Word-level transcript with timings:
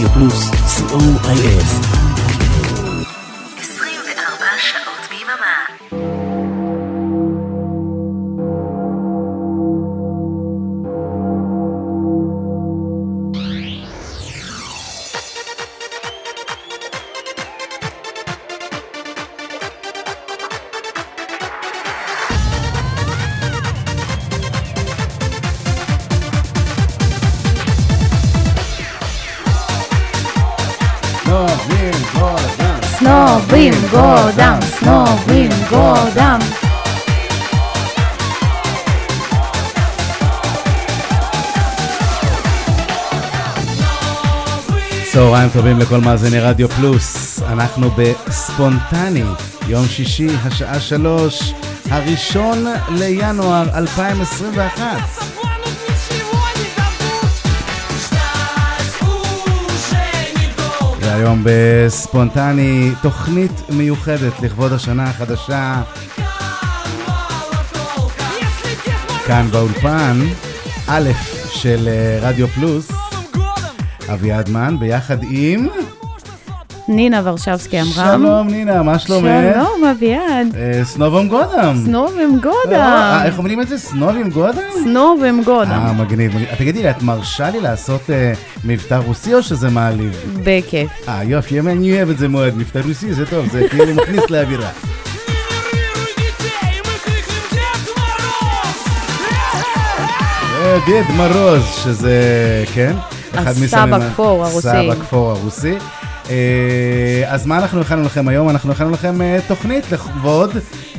רדיו 0.00 0.12
פלוס, 0.14 0.50
co.il. 0.50 1.99
צהריים 45.52 45.76
טובים 45.76 45.78
לכל 45.78 46.06
מאזיני 46.06 46.40
רדיו 46.40 46.68
פלוס, 46.68 47.42
אנחנו 47.42 47.90
בספונטני, 47.90 49.22
יום 49.68 49.86
שישי, 49.86 50.28
השעה 50.44 50.80
שלוש, 50.80 51.52
הראשון 51.90 52.64
לינואר 52.88 53.78
2021. 53.78 54.82
והיום 61.00 61.42
בספונטני, 61.44 62.90
תוכנית 63.02 63.62
מיוחדת 63.70 64.40
לכבוד 64.40 64.72
השנה 64.72 65.04
החדשה. 65.04 65.82
כאן 69.26 69.46
באולפן, 69.50 70.20
א' 70.86 71.10
של 71.52 71.88
אה, 71.88 72.18
רדיו 72.28 72.48
פלוס, 72.48 72.99
אביעד 74.12 74.50
מן, 74.50 74.76
ביחד 74.78 75.16
עם... 75.30 75.68
נינה 76.88 77.20
ורשבסקי 77.24 77.80
אמרה. 77.80 78.14
שלום 78.16 78.48
נינה, 78.48 78.82
מה 78.82 78.98
שלומך? 78.98 79.30
שלום 79.54 79.84
אביעד. 79.84 80.56
אה, 80.56 80.84
סנובם 80.84 81.28
גודם. 81.28 81.76
סנובם 81.84 82.38
גודם. 82.42 82.72
אה, 82.80 83.24
איך 83.24 83.38
אומרים 83.38 83.60
את 83.60 83.68
זה? 83.68 83.78
סנובים 83.78 84.30
גודם? 84.30 84.62
סנובם 84.84 85.42
גודם. 85.44 85.70
אה, 85.70 85.92
מגניב. 85.92 86.32
תגידי 86.58 86.82
לי, 86.82 86.90
את 86.90 87.02
מרשה 87.02 87.50
לי 87.50 87.60
לעשות 87.60 88.10
אה, 88.10 88.32
מבטא 88.64 88.94
רוסי 88.94 89.34
או 89.34 89.42
שזה 89.42 89.70
מעליב? 89.70 90.40
בכיף. 90.44 90.90
אה, 91.08 91.24
יופי, 91.24 91.60
אני 91.60 91.96
אוהב 91.96 92.10
את 92.10 92.18
זה 92.18 92.28
מאוד. 92.28 92.56
מבטא 92.56 92.80
רוסי 92.88 93.14
זה 93.14 93.26
טוב, 93.26 93.48
זה 93.52 93.68
כאילו 93.68 93.94
מכניס 93.94 94.30
לאווירה. 94.30 94.70
אה, 100.60 100.78
דד 100.86 101.14
מרוז, 101.16 101.64
שזה, 101.84 102.14
כן? 102.74 102.96
הסבא 103.39 104.09
כפור 104.09 104.45
הרוסי. 104.45 104.61
סבא 104.61 104.95
כפור 104.95 105.31
הרוסי. 105.31 105.75
אה, 106.29 107.23
אז 107.27 107.45
מה 107.45 107.57
אנחנו 107.57 107.81
הכנו 107.81 108.03
לכם 108.03 108.27
היום? 108.27 108.49
אנחנו 108.49 108.71
הכנו 108.71 108.91
לכם 108.91 109.21
אה, 109.21 109.39
תוכנית 109.47 109.91
לכבוד 109.91 110.51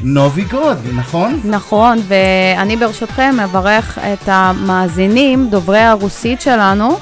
נובי 0.03 0.45
גוד, 0.45 0.79
נכון? 0.95 1.41
נכון, 1.45 1.99
ואני 2.09 2.77
ברשותכם 2.77 3.37
מברך 3.45 3.99
את 3.99 4.29
המאזינים, 4.29 5.49
דוברי 5.51 5.81
הרוסית 5.81 6.41
שלנו. 6.41 6.99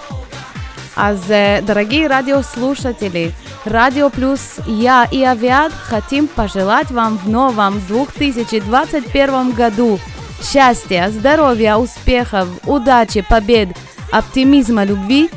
אז 0.97 1.35
דרגי 1.65 2.07
רדיו 2.09 2.43
слушатели, 2.43 3.33
Радио 3.67 4.11
Плюс, 4.11 4.61
я 4.67 5.09
и 5.11 5.25
Авиат 5.25 5.73
хотим 5.73 6.29
пожелать 6.29 6.91
вам 6.91 7.17
в 7.17 7.29
новом 7.29 7.81
2021 7.89 9.53
году 9.53 9.99
счастья, 10.43 11.09
здоровья, 11.11 11.77
успехов, 11.77 12.49
удачи, 12.67 13.23
побед, 13.23 13.69
оптимизма, 14.13 14.85
любви 14.85 15.31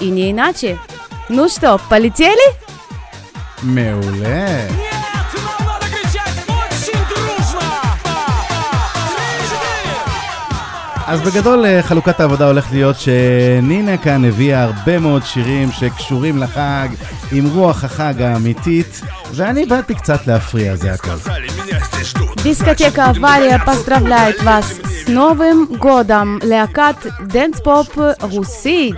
и 0.00 0.10
не 0.10 0.30
иначе. 0.30 0.78
Ну 1.28 1.48
что, 1.48 1.78
полетели? 1.88 2.48
מעולה. 3.62 4.66
אז 11.06 11.20
בגדול 11.20 11.64
חלוקת 11.82 12.20
העבודה 12.20 12.46
הולכת 12.46 12.72
להיות 12.72 12.96
שנינה 13.00 13.96
כאן 13.96 14.24
הביאה 14.24 14.62
הרבה 14.62 14.98
מאוד 14.98 15.24
שירים 15.24 15.72
שקשורים 15.72 16.38
לחג, 16.38 16.88
עם 17.32 17.46
רוח 17.46 17.84
החג 17.84 18.22
האמיתית, 18.22 19.00
ואני 19.34 19.66
באתי 19.66 19.94
קצת 19.94 20.26
להפריע, 20.26 20.76
זה 20.76 20.92
הכל. 20.92 21.10
דיסקטקה 22.42 23.10
אבליה 23.10 23.58
поздравляет 23.58 24.42
вас 24.42 24.66
с 25.04 25.08
Новым 25.08 25.66
годом, 25.78 26.38
להקת 26.42 26.96
דנס 27.26 27.60
פופ 27.60 27.98
רוסית. 28.20 28.94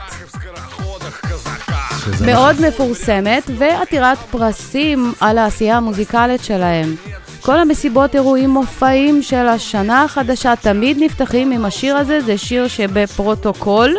מאוד 2.21 2.57
מפורסמת 2.69 3.51
ועתירת 3.59 4.19
פרסים 4.19 5.13
על 5.21 5.39
העשייה 5.39 5.77
המוזיקלית 5.77 6.45
שלהם. 6.45 6.95
כל 7.41 7.59
המסיבות, 7.59 8.15
אירועים, 8.15 8.51
מופעים 8.51 9.23
של 9.23 9.47
השנה 9.49 10.05
החדשה 10.05 10.57
תמיד 10.57 10.97
נפתחים 11.01 11.51
עם 11.53 11.65
השיר 11.65 11.97
הזה, 11.97 12.21
זה 12.21 12.39
שיר 12.39 12.69
שבפרוטוקול, 12.69 13.97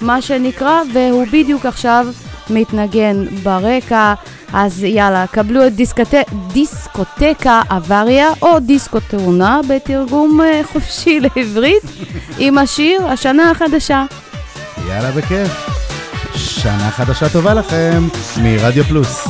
מה 0.00 0.22
שנקרא, 0.22 0.80
והוא 0.94 1.26
בדיוק 1.32 1.66
עכשיו 1.66 2.06
מתנגן 2.50 3.24
ברקע. 3.42 4.14
אז 4.53 4.83
יאללה, 4.83 5.25
קבלו 5.27 5.67
את 5.67 5.75
דיסקוט... 5.75 6.13
דיסקוטקה 6.53 7.61
אבריה, 7.69 8.27
או 8.41 8.59
דיסקוטאונה 8.59 9.59
בתרגום 9.69 10.39
חופשי 10.63 11.19
לעברית, 11.35 11.83
עם 12.37 12.57
השיר 12.57 13.07
השנה 13.07 13.51
החדשה. 13.51 14.05
יאללה, 14.87 15.11
בכיף. 15.11 15.69
שנה 16.35 16.91
חדשה 16.91 17.29
טובה 17.29 17.53
לכם, 17.53 18.07
מרדיו 18.43 18.83
פלוס. 18.83 19.27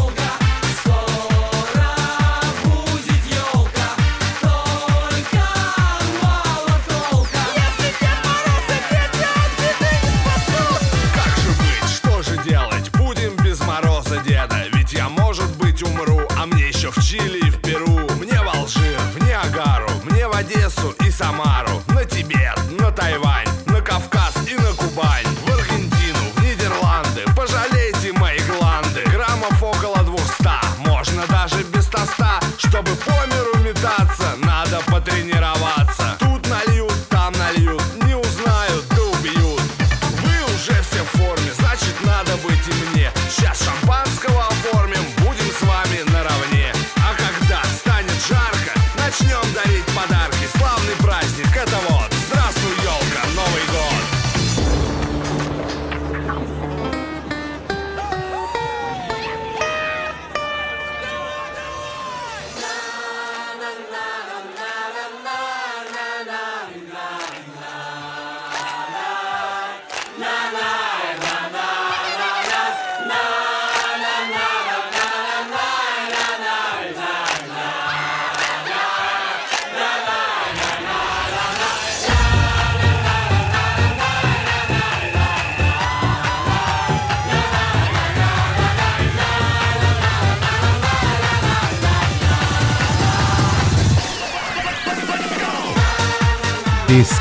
Before 32.83 33.27
me. 33.27 33.44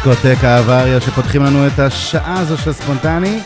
דיסקוטק 0.04 0.44
האבריה 0.44 1.00
שפותחים 1.00 1.42
לנו 1.42 1.66
את 1.66 1.78
השעה 1.78 2.40
הזו 2.40 2.58
של 2.58 2.72
ספונטני. 2.72 3.40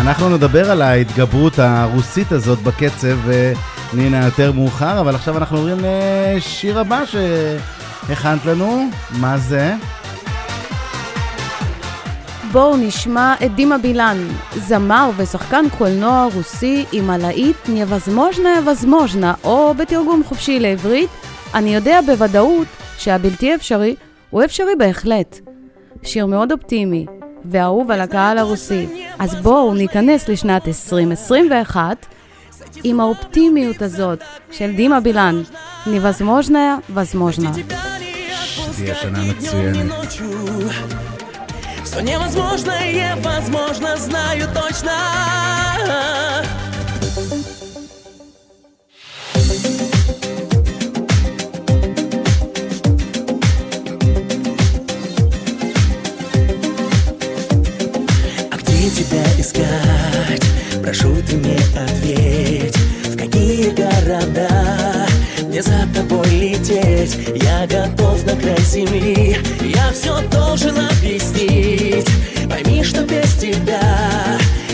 אנחנו 0.00 0.28
נדבר 0.28 0.70
על 0.70 0.82
ההתגברות 0.82 1.58
הרוסית 1.58 2.32
הזאת 2.32 2.58
בקצב, 2.58 3.16
נינה, 3.92 4.24
יותר 4.24 4.52
מאוחר, 4.52 5.00
אבל 5.00 5.14
עכשיו 5.14 5.38
אנחנו 5.38 5.56
עוברים 5.56 5.76
לשיר 5.82 6.78
הבא 6.78 7.02
שהכנת 7.04 8.44
לנו. 8.44 8.90
מה 9.10 9.38
זה? 9.38 9.74
בואו 12.52 12.76
נשמע 12.76 13.34
את 13.44 13.54
דימה 13.54 13.78
בילן, 13.78 14.18
זמר 14.56 15.10
ושחקן 15.16 15.64
קולנוע 15.78 16.28
רוסי 16.34 16.84
עם 16.92 17.10
הלהיט 17.10 17.56
נבזמוז'נה 17.68 18.48
יבזמוז'נה, 18.58 19.34
או 19.44 19.74
בתרגום 19.74 20.22
חופשי 20.24 20.60
לעברית, 20.60 21.10
אני 21.54 21.74
יודע 21.74 22.00
בוודאות 22.06 22.66
שהבלתי 22.98 23.54
אפשרי 23.54 23.94
הוא 24.30 24.44
אפשרי 24.44 24.76
בהחלט. 24.78 25.47
שיר 26.03 26.25
מאוד 26.25 26.51
אופטימי 26.51 27.05
ואהוב 27.45 27.91
על 27.91 28.01
הקהל 28.01 28.37
הרוסי. 28.37 28.87
אז 29.19 29.35
בואו 29.35 29.73
ניכנס 29.73 30.29
לשנת 30.29 30.67
2021 30.67 32.05
עם 32.83 32.99
האופטימיות 32.99 33.81
הזאת 33.81 34.19
של 34.51 34.75
דימה 34.75 34.99
בילן, 34.99 35.41
נבזמוז'נה 35.87 36.77
возможно. 36.89 37.49
שתהיה 38.73 38.95
שנה 38.95 39.19
מצוינת. 39.23 39.91
Что 41.85 42.01
невозможное, 42.01 43.15
возможно, 43.17 43.95
знаю 43.97 44.47
точно 44.53 44.95
Искать? 59.58 60.42
Прошу 60.82 61.16
ты 61.22 61.36
мне 61.36 61.56
ответь 61.74 62.76
В 63.04 63.16
какие 63.16 63.70
города 63.70 64.48
мне 65.42 65.62
за 65.62 65.86
тобой 65.94 66.26
лететь? 66.28 67.18
Я 67.42 67.66
готов 67.66 68.24
на 68.24 68.36
край 68.36 68.60
земли 68.60 69.38
Я 69.60 69.92
все 69.92 70.20
должен 70.30 70.76
объяснить 70.78 72.08
Пойми, 72.48 72.82
что 72.84 73.02
без 73.02 73.34
тебя 73.34 73.80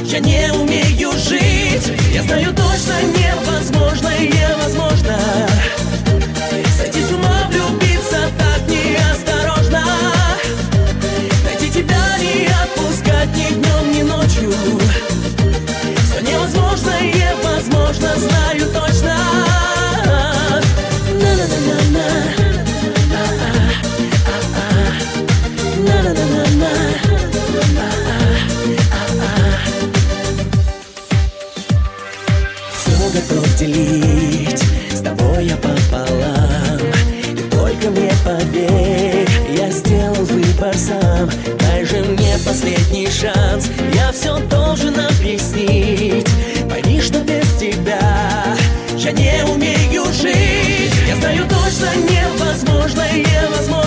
Я 0.04 0.20
не 0.20 0.52
умею 0.52 1.12
жить 1.12 1.92
Я 2.12 2.22
знаю 2.22 2.54
точно 2.54 2.94
невозможно, 3.02 4.10
невозможно 4.19 5.19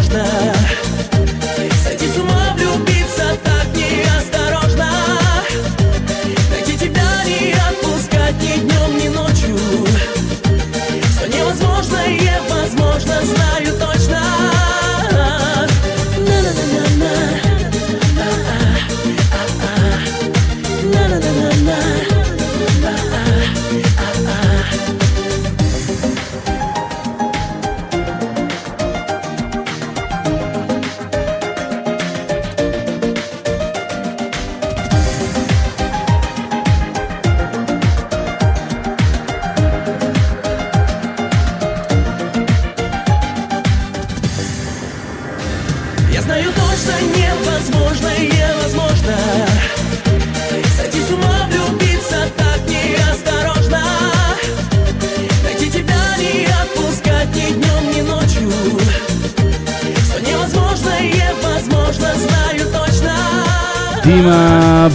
невозможно 0.06 0.55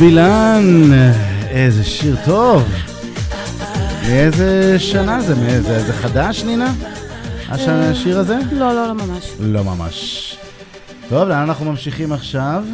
בילן, 0.02 0.90
איזה 1.48 1.84
שיר 1.84 2.16
טוב. 2.24 2.62
מאיזה 4.08 4.78
שנה 4.78 5.20
זה? 5.20 5.34
מאיזה, 5.34 5.82
זה 5.86 5.92
חדש, 5.92 6.44
נינה? 6.44 6.72
הש- 7.48 7.68
השיר 7.68 8.18
הזה? 8.18 8.38
לא, 8.52 8.72
לא, 8.74 8.86
לא 8.88 8.94
ממש. 8.94 9.32
לא 9.40 9.64
ממש. 9.64 10.36
טוב, 11.08 11.28
לאן 11.28 11.38
אנחנו 11.42 11.64
ממשיכים 11.70 12.12
עכשיו? 12.12 12.64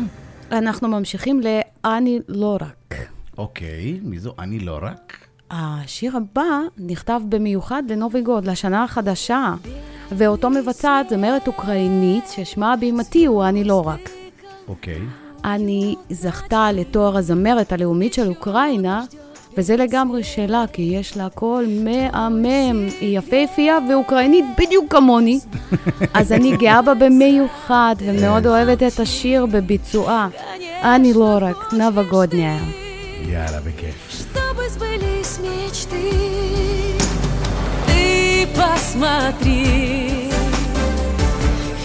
אנחנו 0.52 0.88
ממשיכים 0.88 1.40
ל"אני 1.40 2.20
לא 2.28 2.58
רק". 2.60 2.94
אוקיי, 3.38 4.00
מי 4.02 4.18
זו? 4.18 4.32
אני 4.38 4.58
לא 4.58 4.78
רק? 4.82 5.18
השיר 5.50 6.16
הבא 6.16 6.42
נכתב 6.78 7.20
במיוחד 7.28 7.82
לנובי 7.88 8.22
גוד, 8.22 8.44
לשנה 8.46 8.84
החדשה, 8.84 9.54
ואותו 10.12 10.50
מבצעת 10.50 11.08
זמרת 11.08 11.46
אוקראינית 11.46 12.24
ששמה 12.28 12.72
הבימתי 12.72 13.26
הוא 13.26 13.44
"אני 13.44 13.64
לא 13.64 13.86
רק". 13.86 14.10
אוקיי. 14.68 15.00
אני 15.45 15.95
זכתה 16.09 16.71
לתואר 16.71 17.17
הזמרת 17.17 17.71
הלאומית 17.71 18.13
של 18.13 18.29
אוקראינה, 18.29 19.03
וזה 19.57 19.75
לגמרי 19.75 20.23
שלה, 20.23 20.65
כי 20.73 20.81
יש 20.81 21.17
לה 21.17 21.29
קול 21.29 21.65
מהמם, 21.83 22.87
היא 23.01 23.19
יפהפייה 23.19 23.77
ואוקראינית 23.89 24.45
בדיוק 24.57 24.91
כמוני. 24.91 25.39
אז 26.13 26.31
אני 26.31 26.57
גאה 26.57 26.81
בה 26.81 26.93
במיוחד, 26.93 27.95
ומאוד 27.99 28.47
אוהבת 28.47 28.83
את 28.83 28.99
השיר 28.99 29.45
בביצועה. 29.45 30.27
אני 30.83 31.13
לא 31.13 31.37
רק, 31.41 31.73
נאוה 31.73 32.03
גודניה. 32.03 32.57
יאללה, 33.27 33.59
בכיף. 33.59 34.25
чтобы 34.53 34.69
сбылись 34.69 35.39
мечты. 35.39 36.05
Ты 37.87 38.47
посмотри, 38.55 40.26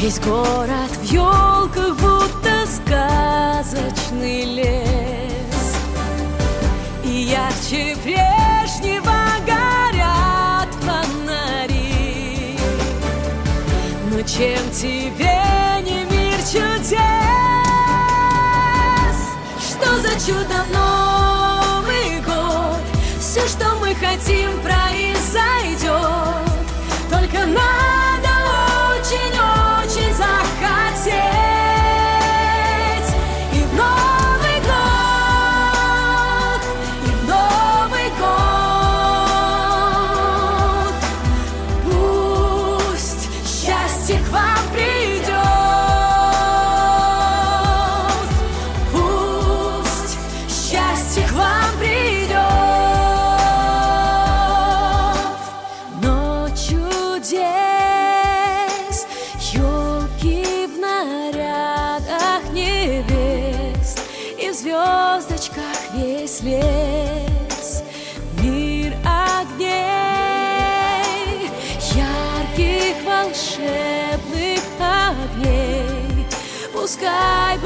Весь 0.03 0.19
город 0.19 0.91
в 1.01 1.03
елках 1.03 1.95
будто 1.95 2.65
сказочный 2.67 4.43
лес. 4.43 5.77
И 7.05 7.31
ярче 7.31 7.95
прежнего 8.03 9.15
горят 9.47 10.67
фонари. 10.81 12.59
Но 14.11 14.21
чем 14.23 14.69
тебе 14.71 15.41
не 15.85 16.03
мир 16.11 16.37
чудес? 16.51 16.99
Что 19.57 19.89
за 20.01 20.13
чудо 20.25 20.65
Новый 20.73 22.19
год? 22.25 22.81
Все, 23.21 23.47
что 23.47 23.75
мы 23.79 23.95
хотим, 23.95 24.51
произойдет. 24.61 24.82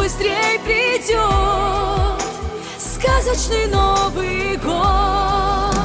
Быстрей 0.07 0.57
придет 0.63 1.19
сказочный 2.79 3.67
Новый 3.67 4.55
год, 4.55 5.75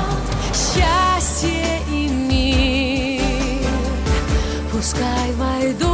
счастье 0.55 1.81
и 1.91 2.07
мир. 2.07 3.67
Пускай 4.71 5.33
войдут 5.33 5.92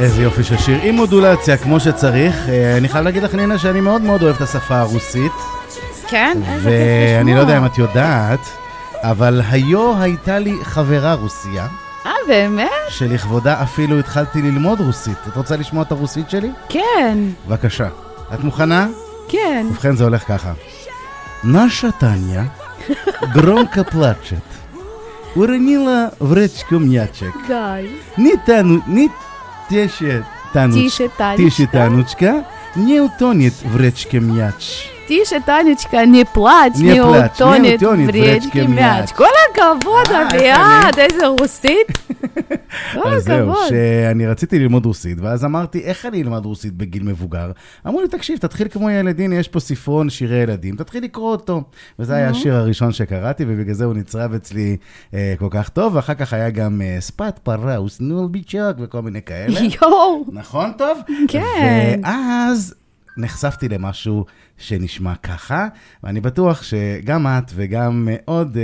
איזה 0.00 0.22
יופי 0.22 0.44
של 0.44 0.58
שיר, 0.58 0.78
עם 0.82 0.94
מודולציה 0.94 1.56
כמו 1.56 1.80
שצריך. 1.80 2.48
אה, 2.48 2.76
אני 2.76 2.88
חייב 2.88 3.04
להגיד 3.04 3.22
לך, 3.22 3.34
נינה, 3.34 3.58
שאני 3.58 3.80
מאוד 3.80 4.02
מאוד 4.02 4.22
אוהב 4.22 4.36
את 4.36 4.40
השפה 4.40 4.78
הרוסית, 4.78 5.32
כן? 6.08 6.38
איזה 6.48 6.70
ואני 7.18 7.30
כיף 7.30 7.36
לא 7.36 7.40
יודע 7.40 7.58
אם 7.58 7.64
לשמוע. 7.64 7.86
את 7.86 7.90
יודעת, 7.90 8.40
אבל 8.96 9.40
היו 9.50 10.00
הייתה 10.00 10.38
לי 10.38 10.54
חברה 10.62 11.14
רוסייה, 11.14 11.66
אה, 12.06 12.12
באמת? 12.28 12.70
שלכבודה 12.88 13.62
אפילו 13.62 13.98
התחלתי 13.98 14.42
ללמוד 14.42 14.80
רוסית. 14.80 15.18
את 15.28 15.36
רוצה 15.36 15.56
לשמוע 15.56 15.82
את 15.82 15.92
הרוסית 15.92 16.30
שלי? 16.30 16.50
כן, 16.68 17.18
בבקשה. 17.48 17.88
את 18.34 18.40
מוכנה? 18.40 18.86
כן. 19.28 19.66
ובכן 19.70 19.96
זה 19.96 20.04
הולך 20.04 20.24
ככה. 20.28 20.52
Наша 21.44 21.92
Таня 22.00 22.50
громко 23.34 23.84
плачет. 23.84 24.44
Уронила 25.34 26.12
в 26.18 26.32
речку 26.32 26.78
мячик. 26.78 27.34
די. 27.48 28.00
Не 28.16 28.36
тану, 28.46 28.82
не 28.86 29.10
теше 29.69 30.17
е 30.17 30.21
Тануч, 30.53 30.75
тише 30.75 31.07
Танучка. 31.07 31.43
Тише 31.43 31.63
е 31.63 31.67
Танучка. 31.67 32.43
Ние 32.77 33.01
от 33.01 33.21
оният 33.21 33.61
вречке 33.65 34.19
мяч. 34.19 34.89
תישה, 35.08 35.36
טניצ'קה, 35.40 36.06
не 36.06 36.24
плачь, 36.24 36.76
Не 36.78 36.92
не 36.92 37.00
плачь, 37.02 37.40
не 37.40 37.44
утонет 37.44 37.82
утонет 37.82 38.08
в 38.08 38.12
в 38.12 38.14
речке 38.14 38.44
речке 38.46 38.66
мяч. 38.66 39.00
мяч. 39.00 39.12
כל 39.12 39.24
הכבוד, 39.50 40.06
אה, 40.10 40.22
איך 40.22 40.34
אביעד, 40.34 40.98
איזה 40.98 41.26
רוסית. 41.26 41.98
כל 42.94 43.08
אז 43.14 43.24
זהו, 43.24 43.50
הכבוד. 43.50 43.68
שאני 43.68 44.26
רציתי 44.26 44.58
ללמוד 44.58 44.86
רוסית, 44.86 45.18
ואז 45.20 45.44
אמרתי, 45.44 45.80
איך 45.80 46.06
אני 46.06 46.22
אלמד 46.22 46.44
רוסית 46.44 46.72
בגיל 46.72 47.02
מבוגר? 47.02 47.50
אמרו 47.86 48.00
לי, 48.00 48.08
תקשיב, 48.08 48.38
תתחיל 48.38 48.68
כמו 48.68 48.90
ילדים, 48.90 49.32
יש 49.32 49.48
פה 49.48 49.60
ספרון 49.60 50.10
שירי 50.10 50.36
ילדים, 50.36 50.76
תתחיל 50.76 51.04
לקרוא 51.04 51.30
אותו. 51.30 51.62
וזה 51.98 52.14
היה 52.14 52.28
השיר 52.30 52.54
הראשון 52.54 52.92
שקראתי, 52.92 53.44
ובגלל 53.48 53.74
זה 53.74 53.84
הוא 53.84 53.94
נצרב 53.94 54.34
אצלי 54.34 54.76
אה, 55.14 55.34
כל 55.38 55.48
כך 55.50 55.68
טוב, 55.68 55.94
ואחר 55.96 56.14
כך 56.14 56.32
היה 56.32 56.50
גם 56.50 56.82
אה, 56.84 56.96
ספת 57.00 57.38
פרה, 57.42 57.82
וסנול 57.82 58.26
ביצ'וק 58.28 58.76
וכל 58.80 59.02
מיני 59.02 59.22
כאלה. 59.22 59.60
יואו. 59.82 60.24
נכון 60.32 60.72
טוב? 60.78 60.98
כן. 61.28 62.00
ואז 62.04 62.74
נחשפתי 63.17 63.69
למשהו 63.69 64.25
שנשמע 64.57 65.15
ככה, 65.15 65.67
ואני 66.03 66.21
בטוח 66.21 66.63
שגם 66.63 67.27
את 67.27 67.51
וגם 67.55 68.07
עוד 68.25 68.55
uh, 68.55 68.59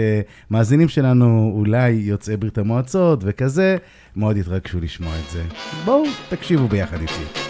מאזינים 0.52 0.90
שלנו, 0.90 1.54
אולי 1.56 1.90
יוצאי 1.90 2.38
ברית 2.38 2.58
המועצות 2.58 3.20
וכזה, 3.24 3.78
מאוד 4.16 4.38
יתרגשו 4.38 4.80
לשמוע 4.80 5.14
את 5.26 5.30
זה. 5.32 5.44
בואו, 5.86 6.04
תקשיבו 6.30 6.68
ביחד 6.68 7.02
איתי. 7.02 7.46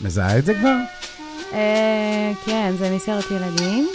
מזהה 0.00 0.38
את 0.38 0.44
זה 0.44 0.54
כבר? 0.54 1.05
אה, 1.52 2.32
כן, 2.46 2.74
זה 2.78 2.90
מסרט 2.90 3.24
ילדים. 3.30 3.88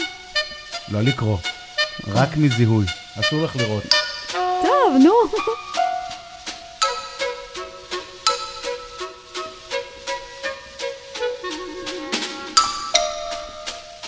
לא 0.92 1.02
לקרוא, 1.02 1.38
רק 2.08 2.38
מזיהוי, 2.38 2.86
אסור 3.20 3.44
לך 3.44 3.56
לראות. 3.56 3.84
טוב, 4.62 4.98
נו. 5.04 5.14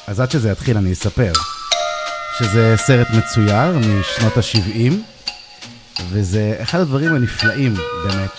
אז 0.08 0.20
עד 0.20 0.32
שזה 0.32 0.50
יתחיל 0.50 0.78
אני 0.78 0.94
אספר 0.94 1.32
שזה 2.38 2.74
סרט 2.78 3.08
מצויר 3.10 3.78
משנות 3.78 4.38
ה-70, 4.38 4.94
וזה 6.10 6.56
אחד 6.62 6.80
הדברים 6.80 7.16
הנפלאים 7.16 7.74
באמת 8.04 8.32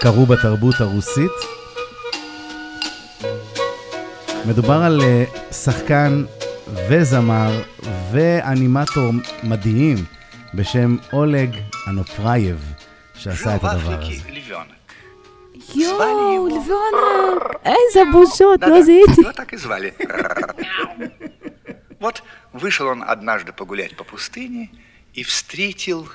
שקרו 0.00 0.26
בתרבות 0.26 0.80
הרוסית. 0.80 1.30
מדובר 4.45 4.73
על 4.83 5.01
אה, 5.01 5.23
שחקן 5.51 6.23
וזמר 6.89 7.61
ואנימטור 8.11 9.11
מדהים 9.43 9.97
בשם 10.53 10.95
אולג 11.13 11.55
אנופרייב, 11.87 12.73
שעשה 13.15 13.49
Жил 13.49 13.55
את 13.55 13.61
в 13.63 13.65
הדבר 13.65 13.93
Африке 13.93 14.13
הזה. 14.13 14.29
львенок. 14.31 14.79
יואו, 15.75 16.33
его. 16.33 16.47
לביונק. 16.47 17.55
איזה 17.65 18.01
בושות, 18.11 18.61
לא 18.61 18.67
Да-да, 18.67 18.81
זיהיתי. 18.81 19.21
его 19.21 19.31
так 19.33 19.53
и 19.53 19.57
звали. 19.57 19.93
Вот 21.99 22.23
вышел 22.53 22.87
он 22.87 23.03
однажды 23.03 23.51
погулять 23.51 23.95
по 23.97 24.03
пустыне 24.05 24.69
и 25.13 25.21
встретил 25.23 26.07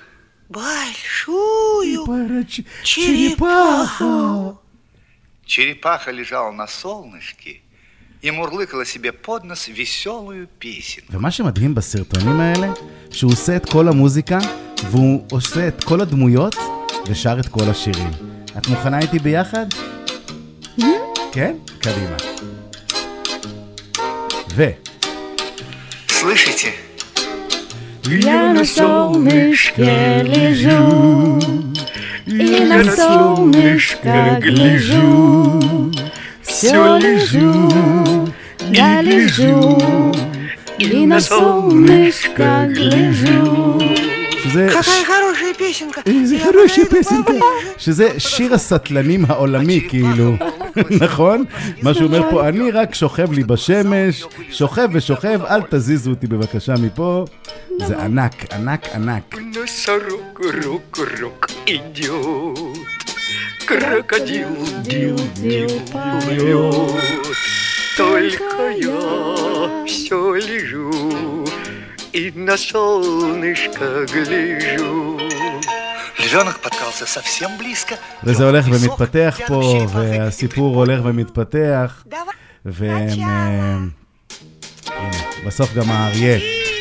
большую 0.48 2.06
черепаху. 2.82 4.58
Черепаха 5.44 6.10
лежала 6.10 6.50
на 6.52 6.66
солнышке 6.66 7.60
и 8.22 8.30
мурлыкала 8.30 8.84
себе 8.86 9.12
под 9.12 9.44
нос 9.44 9.68
веселую 9.68 10.48
песенку. 10.58 11.12
ומה 11.12 11.30
שמדהים 11.30 11.74
בסרטונים 11.74 12.40
האלה, 12.40 12.72
שהוא 13.10 13.32
עושה 13.32 13.56
את 13.56 13.70
כל 13.70 13.88
המוזיקה, 13.88 14.38
והוא 14.90 15.24
עושה 15.30 15.68
את 15.68 15.84
כל 15.84 16.00
הדמויות, 16.00 16.56
ושר 17.06 17.40
את 17.40 17.48
כל 17.48 17.64
השירים. 17.64 18.10
את 18.58 18.68
מוכנה 18.68 18.98
איתי 18.98 19.18
ביחד? 19.18 19.66
כן? 21.32 21.54
קדימה. 21.80 22.16
ו... 24.54 24.70
Слышите? 26.08 26.70
Я 28.06 28.52
на 28.52 28.64
солнышке 28.64 30.22
лежу, 30.22 31.40
и 32.26 32.60
на 32.70 32.84
солнышко 32.84 34.38
гляжу, 34.40 35.90
все 36.58 36.98
лежу, 36.98 38.28
да 38.70 39.00
лежу, 39.02 40.12
и 40.78 41.06
на 41.06 41.20
солнышко 41.20 42.68
гляжу. 42.74 43.80
שזה... 44.44 44.68
Какая 44.68 45.04
хорошая 45.04 45.54
песенка. 45.54 46.02
איזה 46.06 46.36
Я 46.36 46.40
חרושי 46.44 46.82
пойду, 46.82 47.00
פסנקה. 47.00 47.32
שזה 47.78 48.08
שיר 48.18 48.54
הסטלנים 48.54 49.24
העולמי, 49.28 49.86
כאילו, 49.88 50.32
נכון? 50.90 51.44
מה 51.82 51.94
שהוא 51.94 52.06
אומר 52.06 52.30
פה, 52.30 52.48
אני 52.48 52.70
רק 52.70 52.94
שוכב 52.94 53.32
לי 53.32 53.44
בשמש, 53.44 54.24
שוכב 54.50 54.88
ושוכב, 54.92 55.40
אל 55.44 55.60
תזיזו 55.70 56.10
אותי 56.10 56.26
בבקשה 56.26 56.74
מפה. 56.82 57.24
זה 57.86 58.02
ענק, 58.02 58.54
ענק, 58.54 58.86
ענק. 58.94 59.36
Крокодил, 63.68 64.56
дил, 64.82 65.18
дил, 65.36 65.68
поет. 65.92 67.04
Только 67.96 68.70
я 68.70 69.84
все 69.86 70.34
лежу 70.34 71.44
и 72.12 72.32
на 72.34 72.56
солнышко 72.56 74.06
гляжу. 74.12 75.18
Львенок 76.18 76.60
подкрался 76.60 77.06
совсем 77.06 77.50
близко. 77.58 77.96
וזה 78.24 78.44
הולך 78.44 78.66
ומתפתח 78.68 79.38
פה, 79.46 79.86
והסיפור 79.92 80.76
הולך 80.76 81.00
ומתפתח, 81.04 82.04
Давай. 82.06 82.34
והם... 82.64 83.08
אה, 83.08 83.76
הנה, 84.86 85.16
בסוף 85.46 85.74
גם 85.74 85.90
האריה 85.90 86.38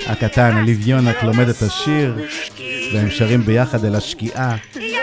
הקטן, 0.07 0.57
הלוויונק, 0.57 1.23
לומד 1.23 1.49
את 1.49 1.61
השיר, 1.61 2.17
והם 2.93 3.09
שרים 3.09 3.41
ביחד 3.41 3.85
אל 3.85 3.95
השקיעה. 3.95 4.55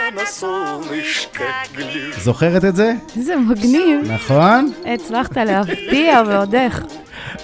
Я 0.04 0.10
на 0.10 0.26
солнышко 0.26 1.44
гляжу. 1.74 2.20
זוכרת 2.20 2.64
את 2.64 2.76
זה? 2.76 2.92
זה 3.14 3.36
מגניב. 3.36 4.10
נכון? 4.12 4.72
הצלחת 4.86 5.36
להפתיע 5.36 6.22
ועוד 6.28 6.54
איך. 6.54 6.84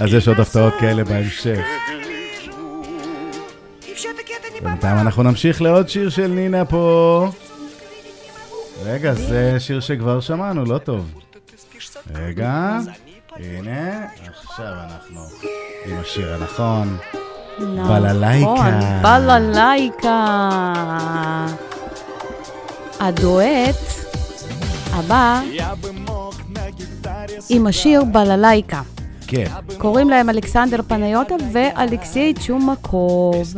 אז 0.01 0.15
יש 0.15 0.29
עוד 0.29 0.41
הפתעות 0.41 0.75
כאלה 0.81 1.05
בהמשך. 1.05 1.65
И 3.83 3.95
все-таки 3.95 4.33
это 4.33 4.49
не 4.55 4.61
בינתיים 4.61 4.99
אנחנו 4.99 5.23
נמשיך 5.23 5.63
לעוד 5.63 5.89
שיר 5.89 6.11
של 6.11 6.27
נינה 6.27 6.65
פה. 6.65 7.29
רגע, 8.85 9.15
זה 9.15 9.57
שיר 9.59 9.81
שכבר 9.81 10.21
שמענו, 10.21 10.65
לא 10.65 10.79
טוב. 10.79 11.13
רגע, 12.15 12.79
הנה, 13.37 14.07
עכשיו 14.29 14.73
אנחנו 14.85 15.21
עם 15.87 15.97
השיר 16.01 16.35
הנכון. 16.35 16.97
בללייקה. 17.59 18.47
נכון, 18.47 19.03
בללייקה. 19.03 20.17
הדואט 23.02 23.76
הבא 24.92 25.42
עם 27.50 27.68
השיר 27.68 28.04
בללייקה. 28.04 28.82
כן, 29.28 29.46
קוראים 29.78 30.10
להם 30.10 30.30
אלכסנדר 30.30 30.82
פניוטה 30.88 31.36
ואלכסיי 31.52 32.34
צ'ומקוב. 32.34 33.54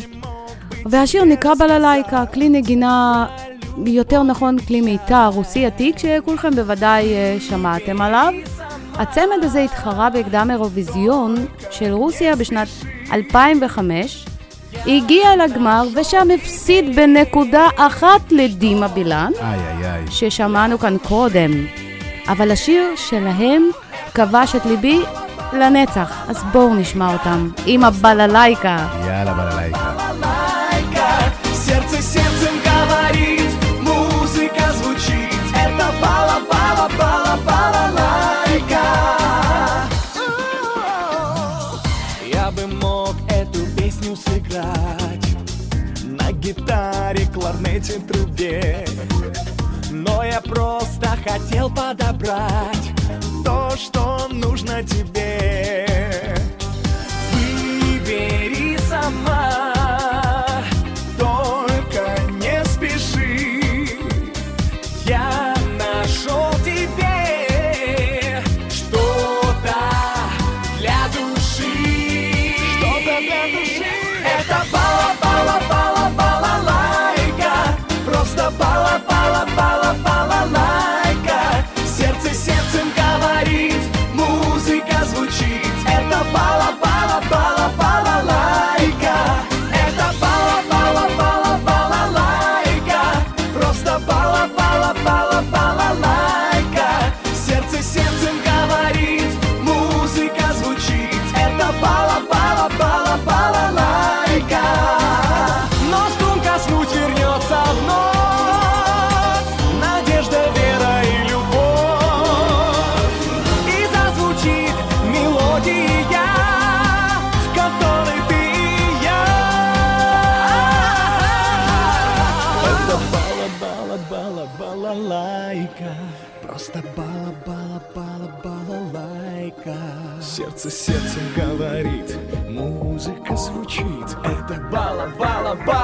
והשיר 0.86 1.24
נקרא 1.24 1.56
בללייקה, 1.56 2.26
כלי 2.26 2.50
נגינה, 2.50 3.26
יותר 3.86 4.24
נכון 4.24 4.60
כלי 4.60 4.82
מיתר 4.82 5.28
רוסי 5.34 5.66
עתיק, 5.66 5.98
שכולכם 5.98 6.56
בוודאי 6.56 7.14
אה, 7.14 7.38
שמעתם 7.40 8.02
עליו. 8.02 8.34
הצמד 8.94 9.44
הזה 9.44 9.64
התחרה 9.64 10.10
בהקדם 10.10 10.52
אירוויזיון 10.52 11.36
של 11.72 11.92
רוסיה 11.92 12.36
בשנת 12.36 12.68
2005, 13.14 14.26
הגיע 14.88 15.30
לגמר 15.46 15.84
ושם 15.96 16.27
הפסיד 16.36 16.96
בנקודה 16.96 17.68
אחת 17.77 18.32
לדימה 18.32 18.88
בילן, 18.88 19.32
איי 19.41 19.60
איי 19.60 19.91
איי. 19.91 20.04
ששמענו 20.12 20.80
כאן 20.80 20.98
קודם. 20.98 21.52
אבל 22.28 22.52
השיר 22.52 22.84
שלהם 22.95 23.63
כבש 24.13 24.56
את 24.56 24.65
ליבי 24.65 25.00
לנצח, 25.54 26.26
אז 26.28 26.43
בואו 26.52 26.76
נשמע 26.76 27.13
אותם 27.13 27.50
עם 27.65 27.84
הבללייקה. 27.84 28.88
יאללה 29.08 29.34
בללייקה. 29.34 29.93
papel 51.54 51.70
para 51.70 51.94
dobrar. 51.94 52.73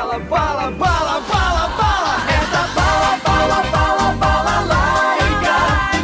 Бала, 0.10 0.20
бала, 0.30 0.72
бала, 0.72 1.22
бала, 1.30 1.30
бала, 1.30 1.70
бала. 1.78 2.14
Это 2.38 2.62
бала, 2.76 3.12
бала, 3.26 3.60
бала, 3.72 4.08
балалайка. 4.22 5.58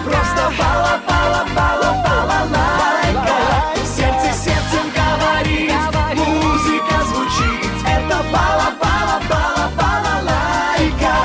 Просто 0.06 0.44
бала, 0.60 1.02
бала, 1.08 1.42
бала, 1.56 1.92
балалайка. 2.06 3.38
Сердце 3.84 4.30
сердцем 4.44 4.86
говорит, 4.94 5.74
музыка 6.18 6.98
звучит. 7.10 7.74
Это 7.84 8.18
бала, 8.32 8.70
бала, 8.80 9.18
бала, 9.28 9.72
балалайка. 9.80 11.16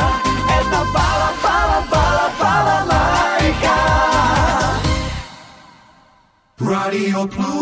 Это 0.49 0.81
бала, 0.95 1.31
бала, 1.43 1.85
бала, 1.91 2.27
балалайка. 2.41 3.77
Радио 6.59 7.27
Плюс. 7.27 7.60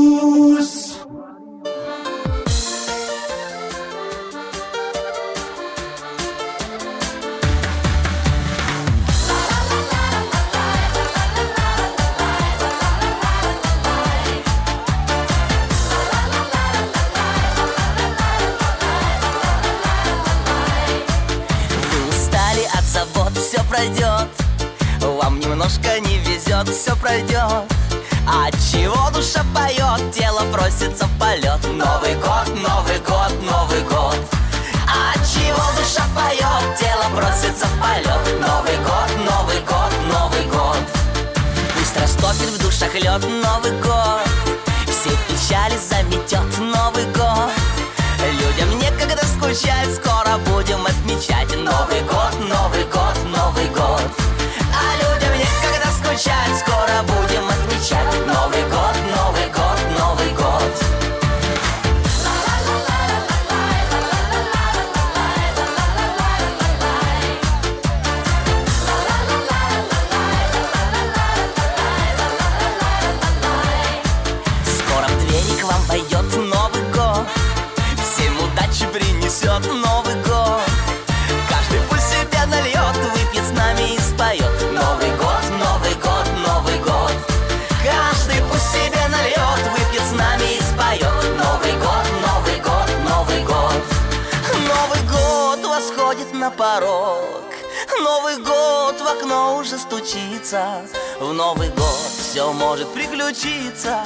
порог 96.57 97.53
Новый 98.01 98.37
год 98.37 98.99
в 98.99 99.07
окно 99.07 99.57
уже 99.57 99.77
стучится 99.77 100.81
В 101.19 101.31
Новый 101.33 101.69
год 101.69 102.11
все 102.17 102.51
может 102.51 102.87
приключиться 102.93 103.99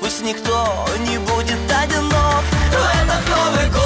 Пусть 0.00 0.22
никто 0.22 0.66
не 1.08 1.18
будет 1.18 1.58
одинок 1.82 2.44
В 2.70 2.74
этот 2.74 3.28
Новый 3.28 3.70
год 3.70 3.80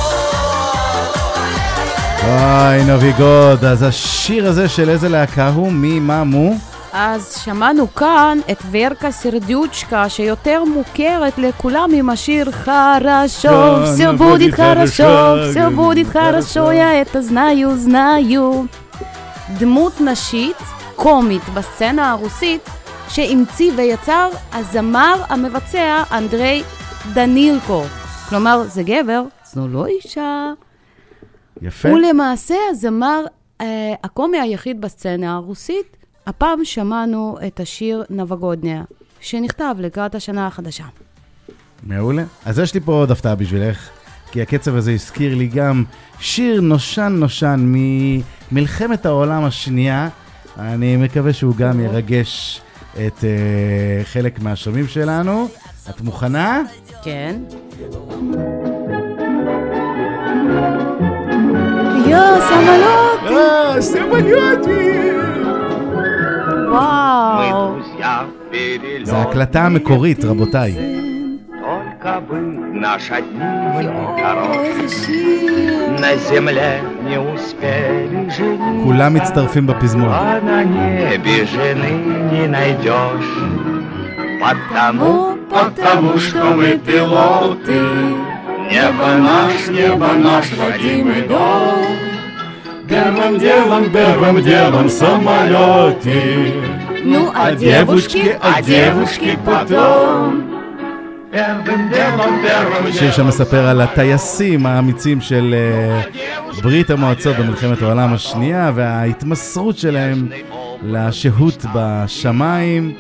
אוי, 2.27 2.85
נוביגוד. 2.85 3.65
אז 3.65 3.83
השיר 3.83 4.49
הזה 4.49 4.69
של 4.69 4.89
איזה 4.91 5.09
להקה 5.09 5.49
הוא? 5.49 5.73
מי, 5.73 6.01
מה, 6.01 6.25
מו? 6.25 6.55
אז 6.94 7.38
שמענו 7.38 7.94
כאן 7.94 8.40
את 8.52 8.58
ורקה 8.72 9.12
סרדיוצ'קה, 9.12 10.10
שיותר 10.10 10.64
מוכרת 10.64 11.38
לכולם 11.38 11.90
עם 11.94 12.10
השיר 12.10 12.52
חרשו, 12.52 13.86
סרבודית 13.98 14.54
חרשו, 14.54 15.04
סרבודית 15.54 16.08
חרשו, 16.08 16.72
יא 16.72 17.02
את 17.02 17.16
הזנאיו 17.16 17.78
זנאיו. 17.78 18.64
דמות 19.58 20.02
נשית, 20.02 20.58
קומית 20.96 21.50
בסצנה 21.54 22.12
הרוסית, 22.12 22.70
שהמציא 23.10 23.72
ויצר 23.76 24.30
הזמר 24.54 25.24
המבצע 25.30 26.04
אנדרי 26.12 26.64
דנילקו. 27.14 27.84
כלומר, 28.30 28.64
זה 28.68 28.84
גבר, 28.84 29.24
זו 29.54 29.68
לא 29.68 29.86
אישה. 29.86 30.52
יפה. 31.62 31.90
הוא 31.90 32.00
למעשה 32.00 32.56
הזמר 32.70 33.26
אה, 33.62 33.94
הקומי 34.04 34.40
היחיד 34.40 34.82
בסצנה 34.82 35.36
הרוסית 35.36 35.99
הפעם 36.28 36.66
שמענו 36.66 37.38
את 37.48 37.60
השיר 37.60 38.04
נבגודניה, 38.10 38.84
שנכתב 39.22 39.76
לקראת 39.80 40.16
השנה 40.16 40.48
החדשה. 40.48 40.84
מעולה. 41.84 42.24
אז 42.46 42.60
יש 42.60 42.74
לי 42.74 42.80
פה 42.80 42.92
עוד 42.92 43.12
הפתעה 43.12 43.36
בשבילך, 43.36 43.90
כי 44.32 44.42
הקצב 44.42 44.76
הזה 44.76 44.92
הזכיר 44.92 45.36
לי 45.36 45.48
גם 45.48 45.84
שיר 46.20 46.62
נושן 46.62 47.16
נושן 47.20 47.74
ממלחמת 48.52 49.06
העולם 49.06 49.44
השנייה. 49.46 50.10
אני 50.60 50.98
מקווה 50.98 51.34
שהוא 51.34 51.56
גם 51.56 51.80
ירגש 51.80 52.62
את 52.94 53.18
uh, 53.18 53.24
חלק 54.04 54.40
מהשומעים 54.40 54.88
שלנו. 54.88 55.48
את 55.90 56.02
מוכנה? 56.02 56.62
כן. 57.04 57.36
יו, 62.08 62.38
סמלות! 62.50 63.20
אה, 63.32 63.82
סמליוטי! 63.82 65.09
וואו. 66.71 67.75
זו 69.03 69.17
ההקלטה 69.17 69.67
המקורית, 69.67 70.25
רבותיי. 70.25 70.75
Только 71.65 72.21
бы 72.21 72.37
наш 72.75 73.11
одни 73.11 73.43
На 75.99 76.17
земле 76.17 76.83
не 77.09 77.19
успели 77.19 78.31
жениться 78.37 78.85
כולם 78.85 79.15
מצטרפים 79.15 79.67
בפזמון. 79.67 80.13
А 80.13 80.41
на 80.41 80.63
небе 80.65 81.47
жены 81.47 81.93
не 82.33 82.47
найдешь 82.47 83.35
Потому, 84.45 85.39
потому 85.49 86.19
что 86.19 86.45
мы 86.55 86.79
пилоты 86.87 87.81
Небо 88.71 89.11
наш, 89.29 89.69
небо 89.69 90.13
наш 90.29 90.47
родимый 90.59 91.23
дом 91.23 92.05
Первым 92.89 93.39
делом, 93.39 93.91
первым 93.91 94.43
делом 94.43 94.89
самолете 94.89 96.53
Ну, 97.05 97.31
а 97.35 97.55
девушки, 97.55 98.37
а 98.41 98.63
девушки 98.63 99.39
потом 99.45 100.51
Первым 101.33 101.91
делом, 101.91 102.43
первым 102.43 102.93
שיר 102.93 103.13
שמספר 103.13 103.67
על 103.67 103.81
הטייסים 103.81 104.67
האמיצים 104.67 105.21
של 105.21 105.55
אה, 105.55 106.03
ברית 106.63 106.91
המועצות 106.91 107.37
במלחמת 107.37 107.83
העולם 107.83 108.15
השנייה 108.15 108.73
וההתמסרות 108.75 109.79
שלהם 109.79 110.29
לשהות 110.83 111.65
בשמיים 111.75 112.93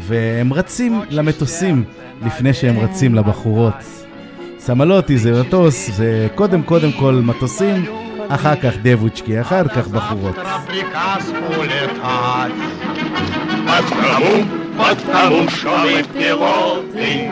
והם 0.00 0.52
רצים 0.52 1.00
למטוסים 1.10 1.84
לפני 2.26 2.54
שהם 2.54 2.78
רצים 2.78 3.14
לבחורות. 3.14 3.74
סמלוטי 4.58 5.18
זה 5.18 5.40
מטוס, 5.40 5.90
זה 5.90 6.28
קודם 6.34 6.62
קודם 6.62 6.92
כל 6.92 7.12
מטוסים, 7.12 7.84
אחר 8.28 8.56
כך 8.56 8.72
דבוצ'קי, 8.82 9.40
אחר 9.40 9.68
כך 9.68 9.88
בחורות. 9.88 10.36
приказ 10.66 11.24
улетать 11.58 12.52
Потому, 13.70 14.32
потому 14.78 15.50
что 15.50 15.70
мы 15.78 16.02
пилоты 16.14 17.30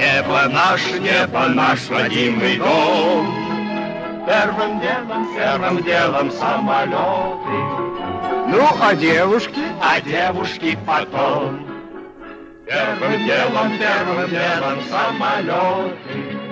Небо 0.00 0.42
наш, 0.48 0.82
небо 1.06 1.46
наш 1.48 1.90
родимый 1.90 2.56
дом 2.58 3.24
Первым 4.26 4.80
делом, 4.80 5.22
первым 5.36 5.82
делом 5.82 6.30
самолеты 6.30 7.58
Ну, 8.52 8.66
а 8.80 8.94
девушки? 8.94 9.64
А 9.80 10.00
девушки 10.00 10.78
потом 10.86 11.66
Первым 12.66 13.24
делом, 13.26 13.68
первым 13.78 14.30
делом 14.30 14.78
самолеты 14.90 16.43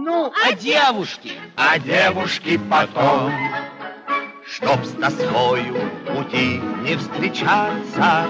Ну, 0.00 0.32
а 0.44 0.52
девушки? 0.52 1.32
А 1.56 1.78
девушки 1.78 2.58
потом 2.70 3.32
Чтоб 4.46 4.84
с 4.84 4.92
тоскою 4.92 5.74
пути 6.06 6.60
не 6.82 6.96
встречаться 6.96 8.26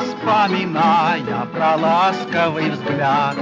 Вспоминая 0.00 1.46
про 1.52 1.76
ласковый 1.76 2.70
взгляд 2.70 3.36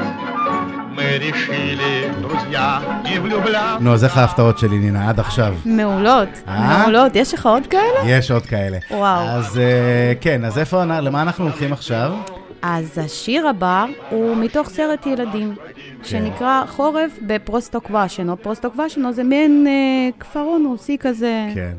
Мы 0.97 1.19
решили, 1.19 2.13
друзья, 2.21 2.81
не 3.05 3.19
влюбляться 3.19 3.79
נו, 3.81 3.95
אז 3.95 4.05
איך 4.05 4.17
ההפתעות 4.17 4.59
שלי, 4.59 4.79
נינה, 4.79 5.09
עד 5.09 5.21
עכשיו? 5.21 5.55
מעולות, 5.65 6.29
אה? 6.49 6.79
מעולות. 6.79 7.17
יש 7.17 7.35
לך 7.35 7.47
עוד 7.47 7.67
כאלה? 7.67 8.01
יש 8.07 8.31
עוד 8.31 8.47
כאלה. 8.47 8.79
וואו. 8.91 9.27
אז 9.27 9.59
אה, 9.59 10.13
כן, 10.21 10.45
אז 10.45 10.59
איפה, 10.59 10.85
למה 10.85 11.23
אנחנו 11.23 11.45
הולכים 11.45 11.73
עכשיו? 11.73 12.13
אז 12.62 12.98
השיר 12.98 13.48
הבא 13.48 13.86
הוא 14.10 14.36
מתוך 14.36 14.70
סרט 14.70 15.06
ילדים, 15.06 15.56
שנקרא 16.04 16.64
חורף 16.68 17.20
בפרוסטוקוושנו. 17.28 18.38
פרוסטוקוושנו 18.38 19.14
זה 19.14 19.24
מעין 19.24 19.68
אה, 19.68 20.10
כפרון 20.20 20.66
רוסי 20.66 20.98
כזה, 20.98 21.48
כן. 21.56 21.74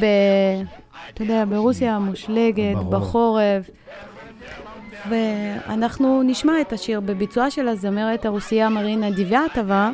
ב... 0.00 0.04
אתה 1.14 1.22
יודע, 1.22 1.44
ברוסיה 1.48 1.96
המושלגת, 1.96 2.74
ברור. 2.74 2.90
בחורף. 2.90 3.70
ואנחנו 5.08 6.22
נשמע 6.22 6.60
את 6.60 6.72
השיר 6.72 7.00
בביצועה 7.00 7.50
של 7.50 7.68
הזמרת 7.68 8.26
הרוסייה 8.26 8.68
מרינה 8.68 9.10
דיוויאטבה, 9.10 9.90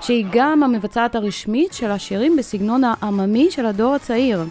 שהיא 0.00 0.26
גם 0.30 0.62
המבצעת 0.62 1.14
הרשמית 1.14 1.72
של 1.72 1.90
השירים 1.90 2.36
בסגנון 2.36 2.82
העממי 2.84 3.50
של 3.50 3.66
הדור 3.66 3.94
הצעיר. 3.94 4.44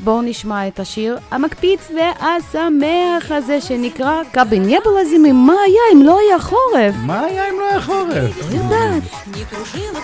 בואו 0.00 0.22
נשמע 0.22 0.68
את 0.68 0.80
השיר 0.80 1.18
המקפיץ 1.30 1.90
והשמח 1.96 3.30
הזה 3.30 3.60
שנקרא 3.60 4.22
קבנבלה 4.32 5.04
זימי, 5.10 5.32
מה 5.32 5.54
היה 5.66 5.82
אם 5.92 6.02
לא 6.02 6.18
היה 6.18 6.38
חורף? 6.38 6.94
מה 7.02 7.20
היה 7.20 7.48
אם 7.50 7.60
לא 7.60 7.64
היה 7.70 7.80
חורף? 7.80 8.52
יודעת. 8.52 9.02
Не 9.32 9.44
кружила 9.50 9.96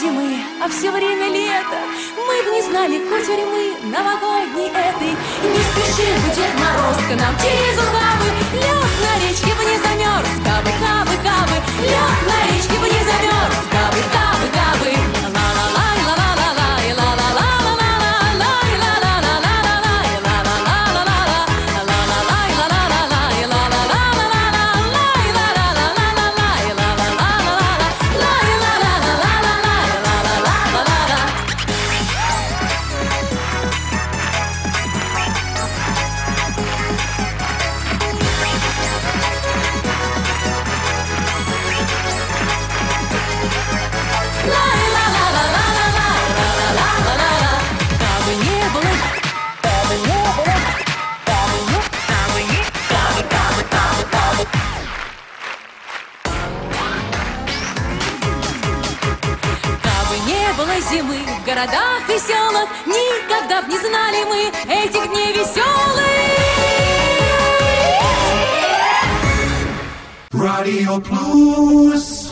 Зимы, 0.00 0.36
а 0.62 0.68
все 0.68 0.90
время 0.90 1.28
лето. 1.28 1.78
Мы 2.16 2.42
бы 2.44 2.50
не 2.56 2.62
знали, 2.62 3.00
хоть 3.08 3.28
мы 3.28 3.90
новогодней 3.90 4.68
этой. 4.68 5.10
Не 5.10 5.62
спеши 5.70 6.08
бы, 6.20 6.34
Дед 6.34 6.52
Мороз, 6.60 6.96
к 6.96 7.20
нам 7.20 7.34
через 7.40 7.76
рукавы. 7.78 8.28
Лед 8.52 8.92
на 9.02 9.12
речке 9.24 9.54
бы 9.54 9.64
не 9.64 9.78
замерз, 9.78 10.28
кабы, 10.44 10.70
кабы, 10.80 11.16
кабы. 11.24 11.56
Лед 11.82 12.18
на 12.28 12.38
речке 12.52 12.78
бы 12.78 12.88
не 12.88 13.02
замерз, 13.04 13.58
кабы, 13.70 14.00
кабы, 14.12 14.46
кабы. 14.52 15.05
Зимы 60.96 61.18
в 61.18 61.44
городах 61.44 62.08
и 62.08 62.18
селах, 62.18 62.68
никогда 62.86 63.62
б 63.62 63.68
не 63.68 63.78
знали 63.78 64.24
мы 64.24 64.72
этих 64.72 65.10
дней 65.10 65.32
веселых. 65.32 66.06
Radio 70.32 71.00
Plus. 71.00 72.25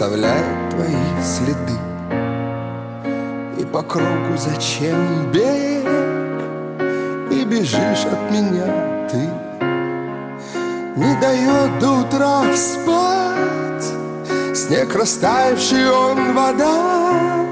Оставляет 0.00 0.70
твои 0.70 0.96
следы. 1.22 1.78
И 3.58 3.66
по 3.66 3.82
кругу 3.82 4.34
зачем 4.34 5.30
бег? 5.30 5.86
И 7.30 7.44
бежишь 7.44 8.06
от 8.06 8.30
меня 8.30 8.64
ты. 9.10 9.18
Не 10.96 11.20
дает 11.20 11.78
до 11.80 12.00
утра 12.00 12.44
спать. 12.56 14.56
Снег 14.56 14.94
растаявший 14.94 15.90
он 15.90 16.32
вода. 16.32 17.44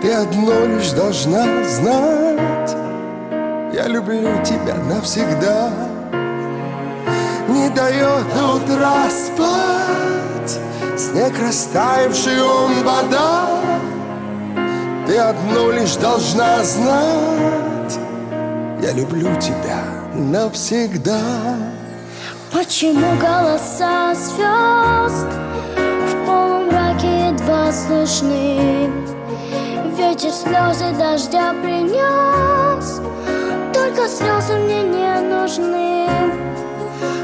Ты 0.00 0.10
одно 0.10 0.54
лишь 0.64 0.92
должна 0.92 1.64
знать. 1.64 2.74
Я 3.74 3.88
люблю 3.88 4.42
тебя 4.42 4.76
навсегда. 4.88 5.70
Не 7.46 7.68
дает 7.68 8.34
до 8.34 8.54
утра 8.54 9.10
спать 9.10 10.21
Снег 11.12 11.38
растаявший 11.38 12.40
он 12.42 12.82
вода. 12.84 13.46
Ты 15.06 15.18
одно 15.18 15.70
лишь 15.70 15.96
должна 15.96 16.64
знать. 16.64 17.98
Я 18.80 18.92
люблю 18.92 19.28
тебя 19.38 19.82
навсегда. 20.14 21.20
Почему 22.50 23.14
голоса 23.20 24.14
звезд 24.14 25.28
В 25.76 26.26
полумраке 26.26 27.28
едва 27.28 27.70
слышны? 27.72 28.90
Ветер 29.98 30.30
слезы 30.30 30.96
дождя 30.98 31.52
принес. 31.62 33.02
Только 33.74 34.08
слезы 34.08 34.54
мне 34.54 34.82
не 34.82 35.20
нужны. 35.20 36.08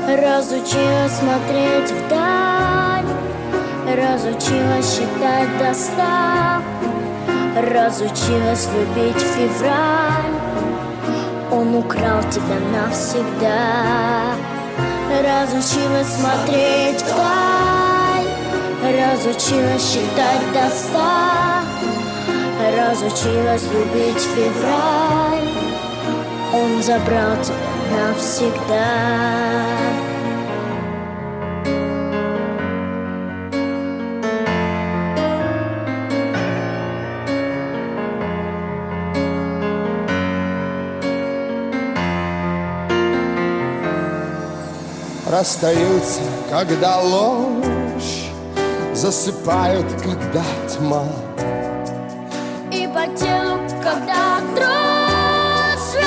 Разучилась 0.07 1.13
смотреть 1.13 1.91
вдаль 1.91 2.48
Разучилась 3.99 4.95
считать 4.95 5.59
до 5.59 5.75
ста 5.75 6.63
Разучилась 7.57 8.69
любить 8.73 9.21
февраль. 9.21 10.35
Он 11.51 11.75
украл 11.75 12.23
тебя 12.31 12.61
навсегда. 12.73 14.37
Разучилась 15.11 16.15
смотреть 16.15 17.03
вдаль 17.03 18.29
Разучилась 18.85 19.83
считать 19.83 20.53
до 20.53 20.71
ста 20.71 21.65
Разучилась 22.77 23.65
любить 23.65 24.23
февраль. 24.23 25.49
Он 26.55 26.83
забрал 26.83 27.37
тебя 27.43 28.07
навсегда 28.07 29.88
Расстаются, 45.31 46.21
когда 46.49 47.01
ложь 47.01 48.31
Засыпают, 48.95 49.87
когда 50.03 50.43
тьма. 50.67 51.05
И 52.73 52.89
по 52.89 53.07
телу, 53.15 53.61
когда 53.83 54.41
дрожь 54.57 56.03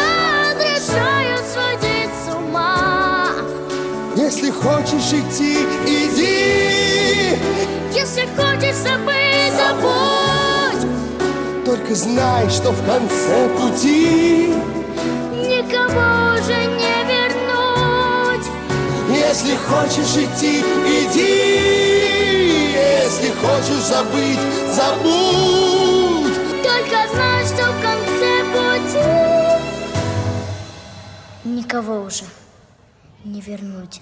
Разрешаю 0.81 1.38
сводить 1.38 2.10
с 2.25 2.36
ума. 2.36 3.27
Если 4.15 4.49
хочешь 4.49 5.13
идти, 5.13 5.67
иди. 5.86 7.38
Если 7.93 8.27
хочешь 8.36 8.75
забыть, 8.75 9.53
забудь. 9.55 10.86
Только 11.63 11.93
знай, 11.93 12.49
что 12.49 12.71
в 12.71 12.86
конце 12.88 13.49
пути 13.49 14.53
Если 19.32 19.56
хочешь 19.56 20.17
идти, 20.17 20.60
иди. 20.60 21.24
Если 22.74 23.32
хочешь 23.32 23.86
забыть, 23.86 24.39
забудь. 24.74 26.36
Только 26.62 27.08
знай, 27.13 27.46
что 27.46 27.72
в 27.72 27.82
конце 27.82 28.44
пути 28.52 29.06
Никого 31.46 32.02
уже 32.02 32.26
не 33.24 33.39
вернуть 33.39 34.02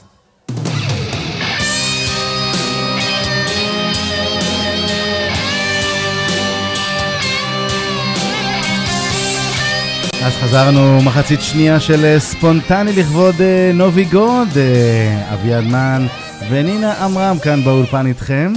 אז 10.24 10.34
חזרנו 10.34 11.02
מחצית 11.02 11.42
שנייה 11.42 11.80
של 11.80 12.06
אה, 12.06 12.20
ספונטני 12.20 12.94
לכבוד 12.94 13.42
אה, 13.42 13.72
נובי 13.74 14.06
גוד, 14.06 14.48
אה, 14.58 15.34
אביעד 15.34 15.64
מן 15.64 16.06
ונינה 16.50 16.94
עמרם 17.06 17.40
כאן 17.40 17.64
באולפן 17.64 18.06
איתכם. 18.06 18.54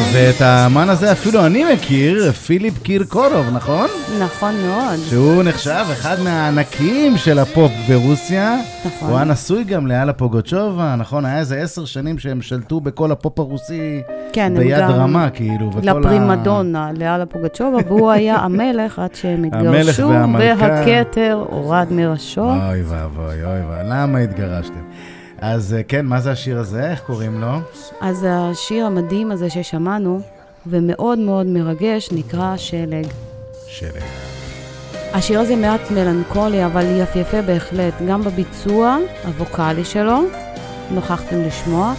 נכון, 0.00 0.10
ואת 0.14 0.40
האמן 0.40 0.88
הזה 0.88 1.12
אפילו 1.12 1.46
אני 1.46 1.74
מכיר, 1.74 2.32
פיליפ 2.32 2.82
קירקורוב, 2.82 3.46
נכון? 3.52 3.86
נכון 4.20 4.54
מאוד. 4.66 4.96
שהוא 5.08 5.42
נחשב 5.42 5.84
אחד 5.92 6.16
מהענקים 6.24 7.16
של 7.16 7.38
הפופ 7.38 7.72
ברוסיה. 7.88 8.56
נכון. 8.86 9.08
הוא 9.08 9.16
היה 9.16 9.24
נשוי 9.24 9.64
גם 9.64 9.86
לאלה 9.86 10.12
פוגוצ'ובה, 10.12 10.94
נכון? 10.98 11.24
היה 11.24 11.38
איזה 11.38 11.56
עשר 11.56 11.84
שנים 11.84 12.18
שהם 12.18 12.42
שלטו 12.42 12.80
בכל 12.80 13.12
הפופ 13.12 13.38
הרוסי 13.38 14.02
כן, 14.32 14.52
ביד 14.56 14.78
גם 14.80 14.90
רמה, 14.90 15.30
כאילו. 15.30 15.70
וכל 15.74 15.88
ה- 15.88 16.00
לפרימדונה, 16.00 16.90
לאלה 16.96 17.26
פוגצ'ובה, 17.26 17.78
והוא 17.86 18.10
היה 18.10 18.36
המלך 18.36 18.98
עד 18.98 19.14
שהם 19.14 19.44
התגרשו. 19.44 20.08
והכתר 20.38 21.44
הורד 21.50 21.86
מראשו. 21.90 22.40
אוי 22.42 22.82
ואבוי, 22.82 23.24
אוי 23.44 23.60
ואבוי, 23.60 23.76
למה 23.90 24.18
התגרשתם? 24.18 24.80
אז 25.38 25.74
אה, 25.74 25.82
כן, 25.82 26.06
מה 26.06 26.20
זה 26.20 26.30
השיר 26.30 26.58
הזה? 26.58 26.90
איך 26.90 27.00
קוראים 27.00 27.40
לו? 27.40 27.58
אז 28.00 28.26
השיר 28.28 28.86
המדהים 28.86 29.30
הזה 29.30 29.50
ששמענו, 29.50 30.20
ומאוד 30.66 31.18
מאוד 31.18 31.46
מרגש, 31.46 32.08
נקרא 32.12 32.56
שלג. 32.56 33.06
שלג. 33.66 34.02
השיר 35.12 35.40
הזה 35.40 35.56
מעט 35.56 35.90
מלנכולי, 35.90 36.66
אבל 36.66 36.84
יפהפה 37.00 37.42
בהחלט, 37.42 37.94
גם 38.08 38.22
בביצוע 38.22 38.98
הווקאלי 39.24 39.84
שלו, 39.84 40.20
נוכחתם 40.90 41.40
לשמוע, 41.40 41.94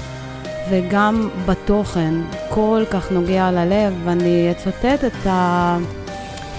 וגם 0.72 1.30
בתוכן, 1.46 2.14
כל 2.50 2.84
כך 2.92 3.12
נוגע 3.12 3.52
ללב, 3.52 3.94
ואני 4.06 4.52
אצטט 4.52 5.04
את 5.06 5.28
ה... 5.28 5.78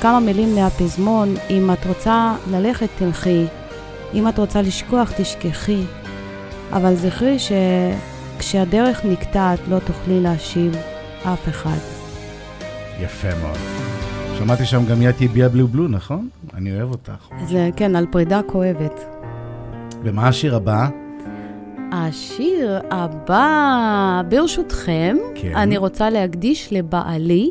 כמה 0.00 0.20
מילים 0.20 0.54
מהפזמון, 0.54 1.34
אם 1.50 1.70
את 1.72 1.86
רוצה 1.86 2.34
ללכת 2.50 2.88
תלכי, 2.98 3.44
אם 4.14 4.28
את 4.28 4.38
רוצה 4.38 4.62
לשכוח 4.62 5.12
תשכחי, 5.16 5.82
אבל 6.72 6.94
זכרי 6.94 7.36
שכשהדרך 7.38 9.04
נקטעת 9.04 9.58
לא 9.68 9.78
תוכלי 9.78 10.20
להשיב 10.20 10.76
אף 11.22 11.48
אחד. 11.48 11.78
יפה 13.00 13.28
מאוד. 13.42 13.58
שמעתי 14.38 14.64
שם 14.64 14.84
גם 14.86 15.02
יתי 15.02 15.28
ביה 15.28 15.48
בלו 15.48 15.68
בלו, 15.68 15.88
נכון? 15.88 16.28
אני 16.54 16.76
אוהב 16.76 16.90
אותך. 16.90 17.28
זה 17.48 17.70
כן, 17.76 17.96
על 17.96 18.06
פרידה 18.10 18.40
כואבת. 18.46 19.04
ומה 20.02 20.28
השיר 20.28 20.56
הבא? 20.56 20.88
השיר 21.92 22.80
הבא, 22.90 24.22
ברשותכם, 24.28 25.16
כן. 25.34 25.56
אני 25.56 25.76
רוצה 25.76 26.10
להקדיש 26.10 26.72
לבעלי, 26.72 27.50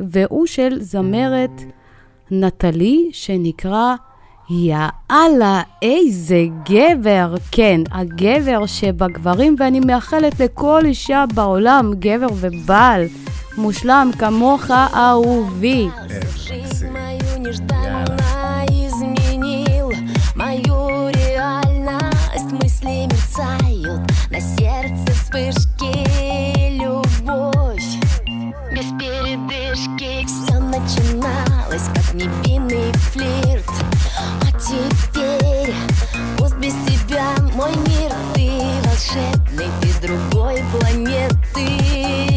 והוא 0.00 0.46
של 0.46 0.80
זמרת 0.80 1.62
נטלי, 2.30 3.08
שנקרא 3.12 3.94
יאללה, 4.49 5.61
איזה 5.81 6.45
גבר. 6.69 7.35
כן, 7.51 7.81
הגבר 7.91 8.65
שבגברים, 8.65 9.55
ואני 9.59 9.79
מאחלת 9.79 10.39
לכל 10.39 10.81
אישה 10.85 11.23
בעולם, 11.33 11.93
גבר 11.99 12.27
ובעל, 12.39 13.05
מושלם 13.57 14.11
כמוך, 14.19 14.71
אהובי. 14.71 15.87
Жизнь 16.47 16.87
мою 16.89 17.39
нежданно 17.39 18.65
изменил 18.69 19.91
Мою 20.35 21.09
реальность 21.09 22.51
мысли 22.51 23.07
мерцают 23.07 24.01
На 24.29 24.39
сердце 24.39 25.11
вспышки 25.13 25.93
любовь 26.77 27.83
Без 28.71 28.85
передышки 28.99 30.25
все 30.27 30.59
начиналось 30.59 31.87
Как 31.95 32.13
невинный 32.13 32.91
флирт 32.93 33.65
А 33.69 33.88
Теперь 34.60 35.74
пусть 36.38 36.56
без 36.56 36.74
тебя 36.86 37.34
мой 37.54 37.70
мир 37.86 38.12
Ты 38.34 38.50
волшебный, 38.84 39.68
ты 39.80 40.06
другой 40.06 40.62
планеты 40.72 42.29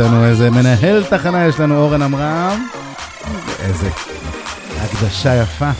לנו, 0.00 0.24
איזה 0.24 0.50
מנהל 0.50 1.04
תחנה 1.04 1.46
יש 1.46 1.60
לנו, 1.60 1.76
אורן 1.76 2.02
עמרם. 2.02 2.66
איזה 3.60 3.88
הקדשה 4.80 5.34
יפה. 5.42 5.70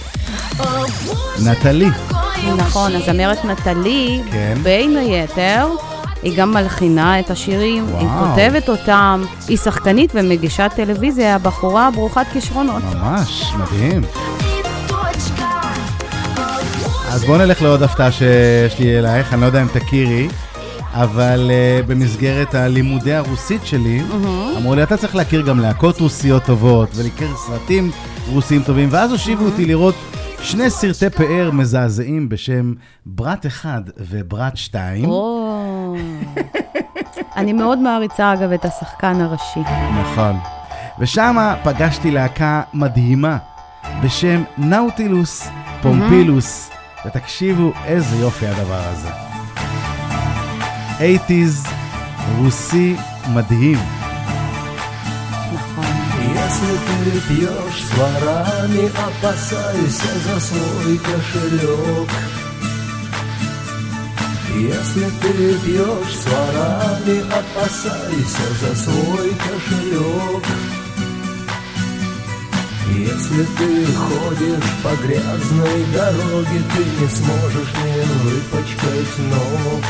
נטלי. 1.45 1.89
נכון, 2.57 2.93
הזמרת 2.95 3.45
נטלי, 3.45 4.23
כן. 4.33 4.59
בין 4.63 4.97
היתר, 4.97 5.69
היא 6.23 6.37
גם 6.37 6.55
מלחינה 6.55 7.21
את 7.21 7.31
השירים, 7.31 7.87
היא 7.99 8.07
וואו. 8.07 8.31
כותבת 8.31 8.69
אותם, 8.69 9.25
היא 9.49 9.57
שחקנית 9.57 10.13
ומגישת 10.15 10.71
טלוויזיה, 10.77 11.39
בחורה 11.39 11.91
ברוכת 11.95 12.27
כישרונות. 12.33 12.83
ממש, 12.95 13.53
מדהים. 13.59 14.03
אז 17.09 17.25
בואו 17.25 17.39
נלך 17.39 17.63
לעוד 17.63 17.83
הפתעה 17.83 18.13
שיש 18.13 18.79
לי 18.79 18.99
אלייך, 18.99 19.33
אני 19.33 19.41
לא 19.41 19.47
יודע 19.47 19.63
אם 19.63 19.69
תכירי, 19.73 20.29
אבל 20.95 21.51
uh, 21.51 21.87
במסגרת 21.87 22.55
הלימודי 22.55 23.15
הרוסית 23.15 23.67
שלי, 23.67 24.03
אמרו 24.57 24.75
לי, 24.75 24.83
אתה 24.83 24.97
צריך 24.97 25.17
להכיר 25.17 25.43
גם 25.43 25.61
להקות 25.61 26.01
רוסיות 26.01 26.45
טובות, 26.45 26.89
ולהכיר 26.95 27.29
סרטים 27.37 27.91
רוסיים 28.29 28.63
טובים, 28.63 28.89
ואז 28.91 29.13
הושיבו 29.13 29.45
אותי 29.45 29.67
לראות 29.67 29.95
שני 30.43 30.71
סרטי 30.71 31.11
פאר 31.11 31.51
מזעזעים 31.53 32.29
בשם 32.29 32.73
ברת 33.07 33.47
1 33.47 33.83
וברת 33.99 34.57
2. 34.57 35.05
או, 35.05 35.97
אני 37.37 37.53
מאוד 37.53 37.79
מעריצה 37.79 38.33
אגב 38.33 38.53
את 38.53 38.65
השחקן 38.65 39.21
הראשי. 39.21 39.61
נכון. 40.03 40.37
ושם 40.99 41.55
פגשתי 41.63 42.11
להקה 42.11 42.63
מדהימה 42.75 43.39
בשם 44.05 44.43
נאוטילוס 44.59 45.49
פומפילוס, 45.83 46.71
ותקשיבו 47.07 47.73
איזה 47.85 48.17
יופי 48.17 48.47
הדבר 48.47 48.83
הזה. 48.85 49.30
80's 51.00 51.68
רוסי 52.38 52.96
מדהים. 53.28 53.80
Если 56.46 56.76
ты 56.88 57.12
пьешь 57.28 57.82
с 57.88 57.98
ворами, 57.98 58.86
опасайся 59.08 60.14
за 60.26 60.40
свой 60.40 60.98
кошелек. 60.98 62.10
Если 64.56 65.06
ты 65.22 65.54
пьешь 65.64 66.16
с 66.22 66.26
ворами, 66.32 67.18
опасайся 67.40 68.48
за 68.62 68.76
свой 68.84 69.30
кошелек. 69.46 70.46
Если 72.96 73.44
ты 73.58 73.86
ходишь 73.94 74.72
по 74.82 74.96
грязной 75.04 75.86
дороге, 75.94 76.62
ты 76.74 76.84
не 77.00 77.08
сможешь 77.10 77.74
не 77.84 78.02
выпачкать 78.24 79.18
ног. 79.32 79.84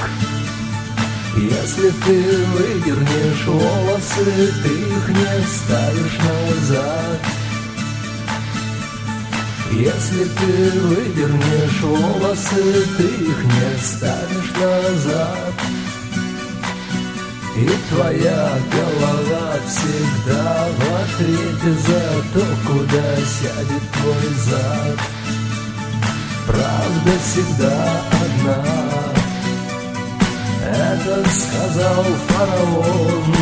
Если 1.37 1.91
ты 1.91 2.45
выдернешь 2.47 3.47
волосы, 3.47 4.53
ты 4.63 4.69
их 4.69 5.09
не 5.09 5.47
ставишь 5.47 6.19
назад. 6.19 7.21
Если 9.71 10.25
ты 10.25 10.81
выдернешь 10.81 11.81
волосы, 11.83 12.87
ты 12.99 13.05
их 13.05 13.45
не 13.45 13.79
ставишь 13.81 14.53
назад. 14.61 15.55
И 17.57 17.69
твоя 17.91 18.59
голова 18.73 19.55
всегда 19.69 20.69
в 20.69 20.81
ответе 21.03 21.81
за 21.87 22.23
то, 22.35 22.47
куда 22.67 23.17
сядет 23.27 23.85
твой 23.93 24.35
зад. 24.47 24.99
Правда 26.47 27.13
всегда 27.23 28.03
одна. 28.25 29.20
Это 30.63 31.29
сказал 31.31 32.05
фараон. 32.29 33.35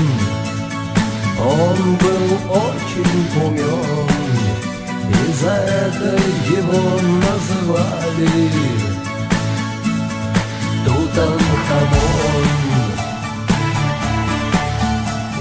Он 1.40 1.96
был 1.96 2.26
очень 2.50 3.24
умен, 3.44 4.08
и 5.08 5.32
за 5.32 5.50
это 5.50 6.10
его 6.50 6.82
называли 7.26 8.50
Тутанхамон. 10.84 12.46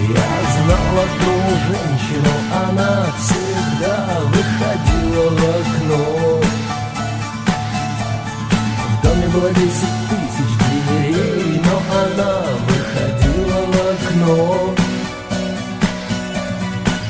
Я 0.09 0.29
знал 0.55 0.93
одну 1.03 1.35
женщину, 1.67 2.33
она 2.53 2.93
всегда 3.19 3.97
выходила 4.33 5.25
в 5.29 5.41
окно. 5.61 6.03
В 8.87 9.03
доме 9.03 9.27
было 9.29 9.49
десять 9.53 9.97
тысяч 10.09 10.26
окно. 14.27 14.75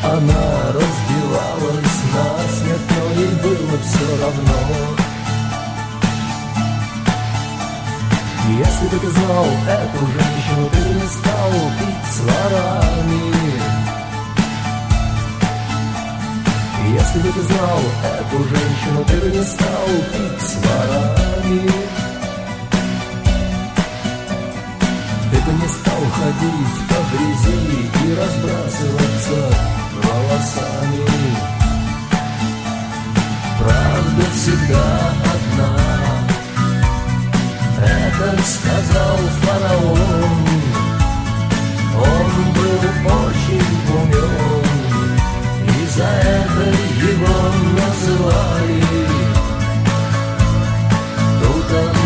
Она 0.03 0.72
разбивалась 0.74 1.99
насмерть, 2.13 2.82
но 2.89 3.22
ей 3.22 3.34
было 3.41 3.78
все 3.80 4.24
равно. 4.24 4.59
Если 8.49 8.88
бы 8.88 8.99
ты 8.99 9.09
знал 9.11 9.45
эту 9.68 10.05
женщину, 10.07 10.70
ты 10.72 10.80
не 10.93 11.07
стал 11.07 11.51
пить 11.78 12.07
с 12.09 12.20
ворами. 12.22 13.34
Если 16.93 17.20
бы 17.20 17.30
ты 17.34 17.41
знал 17.41 17.80
эту 18.03 18.43
женщину, 18.47 19.03
ты 19.05 19.18
бы 19.18 19.38
не 19.38 19.43
стал 19.43 19.88
пить 20.13 20.41
с 20.41 20.55
ворами. 20.63 21.72
Ты 25.30 25.38
бы 25.41 25.51
не 25.51 25.68
стал 25.68 26.01
ходить 26.15 26.87
грязи 27.38 27.92
и 28.04 28.16
разбрасываться 28.16 29.40
волосами. 30.04 31.06
Правда 33.60 34.26
всегда 34.34 34.88
одна. 35.34 35.74
Это 37.84 38.44
сказал 38.44 39.18
фараон. 39.42 40.48
Он 41.96 42.28
был 42.54 42.82
очень 43.26 43.74
умен, 43.90 44.64
и 45.64 45.88
за 45.96 46.04
это 46.04 46.66
его 47.12 47.40
называли 47.76 48.84
Тутанхамон. 51.42 51.97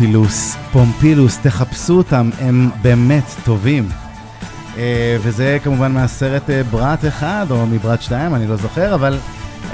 נאוטילוס, 0.00 0.56
פומפילוס, 0.72 1.38
תחפשו 1.38 1.96
אותם, 1.96 2.30
הם 2.40 2.70
באמת 2.82 3.24
טובים. 3.44 3.88
אה, 4.76 5.16
וזה 5.20 5.58
כמובן 5.64 5.92
מהסרט 5.92 6.50
אה, 6.50 6.62
ברת 6.62 7.04
אחד, 7.04 7.46
או 7.50 7.66
מברת 7.66 8.02
שתיים, 8.02 8.34
אני 8.34 8.46
לא 8.46 8.56
זוכר, 8.56 8.94
אבל 8.94 9.18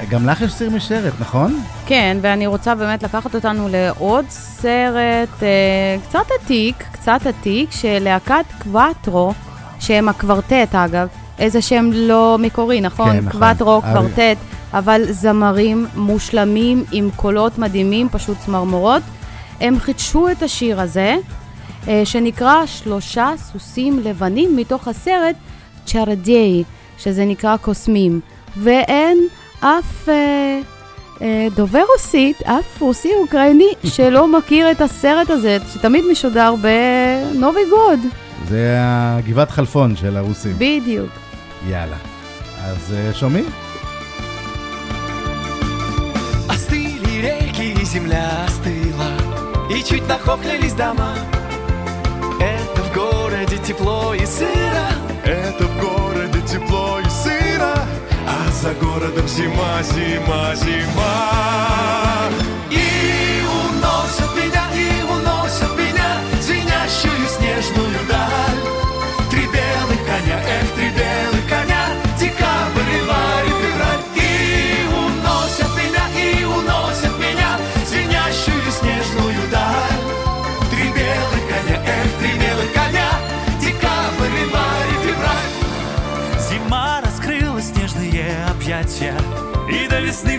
גם 0.09 0.27
לך 0.27 0.41
יש 0.41 0.53
סיר 0.53 0.69
משרת, 0.69 1.13
נכון? 1.19 1.59
כן, 1.85 2.17
ואני 2.21 2.47
רוצה 2.47 2.75
באמת 2.75 3.03
לקחת 3.03 3.35
אותנו 3.35 3.67
לעוד 3.71 4.25
סרט 4.29 5.43
אה, 5.43 5.97
קצת 6.07 6.25
עתיק, 6.39 6.83
קצת 6.91 7.19
עתיק, 7.25 7.71
של 7.71 7.97
להקת 8.01 8.45
קוואטרו, 8.63 9.33
שהם 9.79 10.09
הקוורטט 10.09 10.75
אגב, 10.75 11.07
איזה 11.39 11.61
שם 11.61 11.89
לא 11.93 12.37
מקורי, 12.39 12.81
נכון? 12.81 13.11
כן, 13.11 13.17
נכון. 13.17 13.31
קוואטרו. 13.31 13.81
קוורטט, 13.81 14.37
אבל 14.73 15.01
זמרים 15.09 15.87
מושלמים 15.95 16.83
עם 16.91 17.09
קולות 17.15 17.57
מדהימים, 17.57 18.09
פשוט 18.09 18.37
צמרמורות. 18.45 19.01
הם 19.62 19.80
חידשו 19.80 20.30
את 20.30 20.42
השיר 20.42 20.80
הזה, 20.80 21.16
אה, 21.88 22.02
שנקרא 22.04 22.66
שלושה 22.66 23.30
סוסים 23.36 23.98
לבנים 23.98 24.56
מתוך 24.56 24.88
הסרט 24.88 25.36
צ'רדיי, 25.86 26.64
שזה 26.98 27.24
נקרא 27.24 27.56
קוסמים. 27.56 28.20
ואין 28.56 29.18
אף 29.60 30.08
אה, 30.08 30.60
אה, 31.22 31.48
דובר 31.54 31.82
רוסית, 31.94 32.42
אף 32.42 32.80
רוסי 32.80 33.10
אוקראיני, 33.22 33.68
שלא 33.84 34.38
מכיר 34.38 34.70
את 34.70 34.80
הסרט 34.80 35.30
הזה, 35.30 35.58
שתמיד 35.74 36.04
משודר 36.12 36.54
בנובי 36.54 37.60
גוד. 37.70 38.00
זה 38.48 38.76
הגבעת 38.80 39.50
חלפון 39.50 39.96
של 39.96 40.16
הרוסים. 40.16 40.54
בדיוק. 40.58 41.10
יאללה. 41.68 41.96
אז 42.64 42.94
אה, 42.94 43.14
שומעים? 43.14 43.44
Остыли 46.54 47.14
реки, 47.26 47.68
и 47.82 47.84
земля 47.84 48.26
остыла 48.46 49.21
И 49.75 49.83
чуть 49.83 50.07
нахохлились 50.07 50.73
дома. 50.73 51.15
Это 52.39 52.81
в 52.83 52.93
городе 52.93 53.57
тепло 53.57 54.13
и 54.13 54.23
сыро. 54.23 54.87
Это 55.25 55.63
в 55.63 55.79
городе 55.79 56.41
тепло 56.41 56.99
и 56.99 57.09
сыро, 57.09 57.73
а 58.27 58.51
за 58.51 58.73
городом 58.75 59.27
зима, 59.27 59.81
зима, 59.81 60.53
зима. 60.55 62.29
И 62.69 63.41
уносят 63.41 64.35
меня, 64.35 64.65
и 64.75 65.01
уносят 65.03 65.75
меня 65.75 66.19
Звенящую 66.39 67.27
снежную 67.27 67.99
даль 68.07 68.62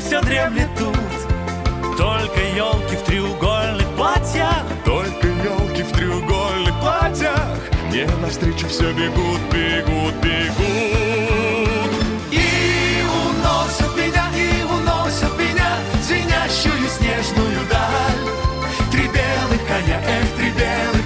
все 0.05 0.21
дремлет 0.21 0.69
тут. 0.79 1.97
Только 1.97 2.41
елки 2.55 2.97
в 2.97 3.03
треугольных 3.05 3.87
платьях. 3.97 4.65
Только 4.85 5.27
елки 5.27 5.83
в 5.83 5.93
треугольных 5.93 6.79
платьях. 6.81 7.59
Мне 7.89 8.07
навстречу 8.21 8.69
все 8.69 8.93
бегут, 8.93 9.41
бегут, 9.53 10.15
бегут. 10.23 10.55
И 12.31 13.05
уносят 13.23 13.97
меня, 13.97 14.27
и 14.37 14.63
уносят 14.65 15.39
меня 15.39 15.79
Звенящую 16.03 16.89
снежную 16.89 17.61
даль. 17.71 18.91
Три 18.91 19.05
белых 19.05 19.67
коня, 19.67 20.01
эх, 20.07 20.29
три 20.37 20.51
белых 20.51 21.04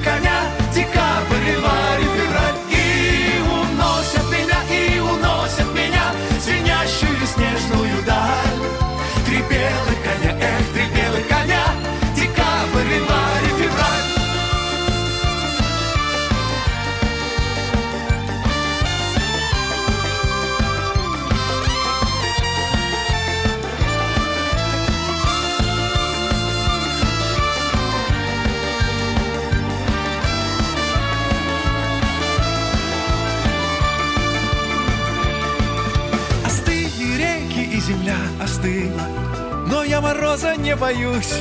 я 39.89 40.01
мороза 40.01 40.55
не 40.57 40.77
боюсь. 40.77 41.33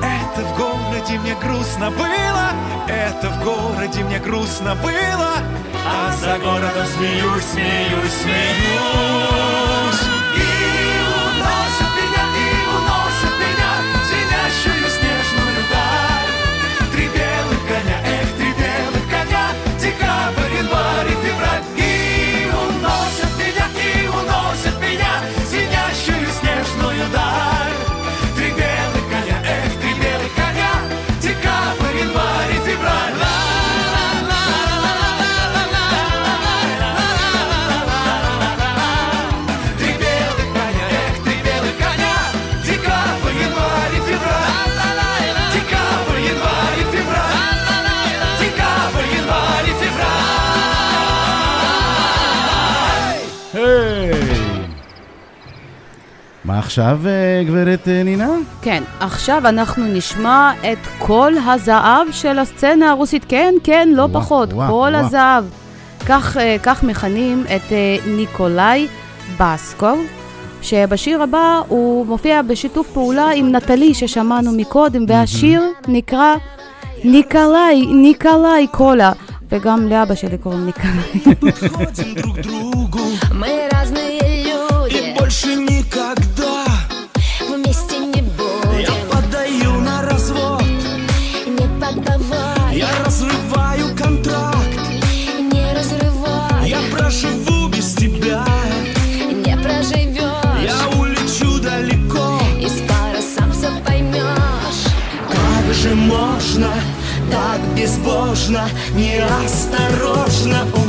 Это 0.00 0.40
в 0.40 0.56
городе 0.56 1.18
мне 1.18 1.34
грустно 1.34 1.90
было 1.90 2.50
Это 2.88 3.28
в 3.30 3.44
городе 3.44 4.02
мне 4.04 4.18
грустно 4.18 4.74
было. 4.76 5.34
А 5.84 6.12
за 6.16 6.38
городом 6.38 6.86
смеюсь, 6.86 7.44
смеюсь, 7.44 8.12
смеюсь 8.22 9.31
עכשיו, 56.62 57.00
אה, 57.06 57.44
גברת 57.46 57.88
אה, 57.88 58.02
נינה? 58.02 58.28
כן, 58.62 58.82
עכשיו 59.00 59.42
אנחנו 59.44 59.84
נשמע 59.84 60.52
את 60.72 60.78
כל 60.98 61.32
הזהב 61.46 62.06
של 62.12 62.38
הסצנה 62.38 62.90
הרוסית. 62.90 63.24
כן, 63.28 63.54
כן, 63.64 63.88
לא 63.92 64.02
וואו, 64.02 64.12
פחות, 64.12 64.52
וואו, 64.52 64.68
כל 64.68 64.72
וואו. 64.74 65.06
הזהב. 65.06 65.44
כך, 66.06 66.36
אה, 66.36 66.56
כך 66.62 66.82
מכנים 66.82 67.44
את 67.56 67.72
ניקולאי 68.06 68.86
בסקוב, 69.40 69.98
שבשיר 70.62 71.22
הבא 71.22 71.60
הוא 71.68 72.06
מופיע 72.06 72.42
בשיתוף 72.42 72.90
פעולה 72.92 73.30
עם 73.34 73.54
נטלי 73.54 73.94
ששמענו 73.94 74.52
מקודם, 74.52 75.04
והשיר 75.08 75.62
נקרא 75.88 76.34
ניקולאי, 77.04 77.86
ניקולאי 77.86 78.66
קולה. 78.70 79.12
וגם 79.50 79.88
לאבא 79.88 80.14
שלי 80.14 80.38
קוראים 80.38 80.66
ניקולאי. 80.66 81.36
нужно, 108.32 108.66
неосторожно. 108.94 110.81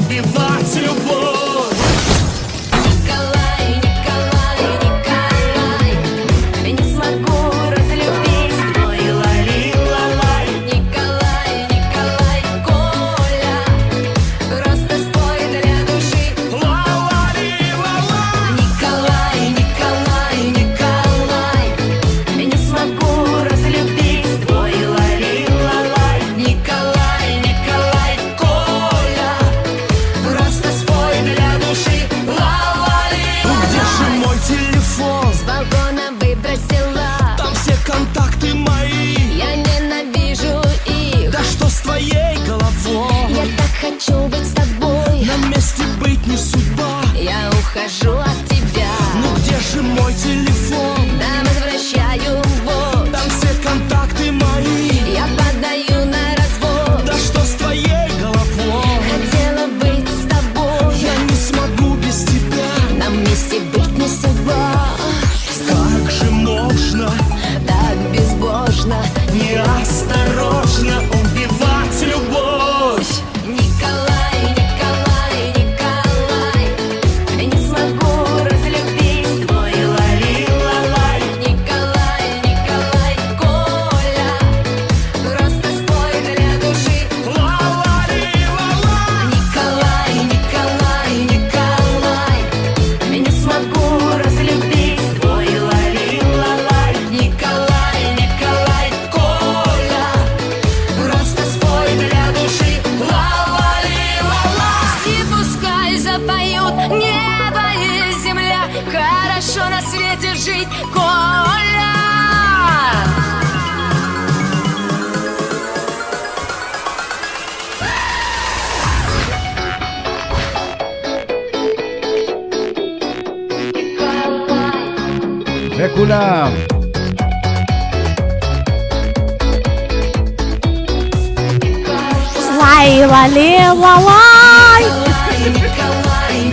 לילה 133.23 133.29
לילה 133.29 133.73
וואי 133.73 134.85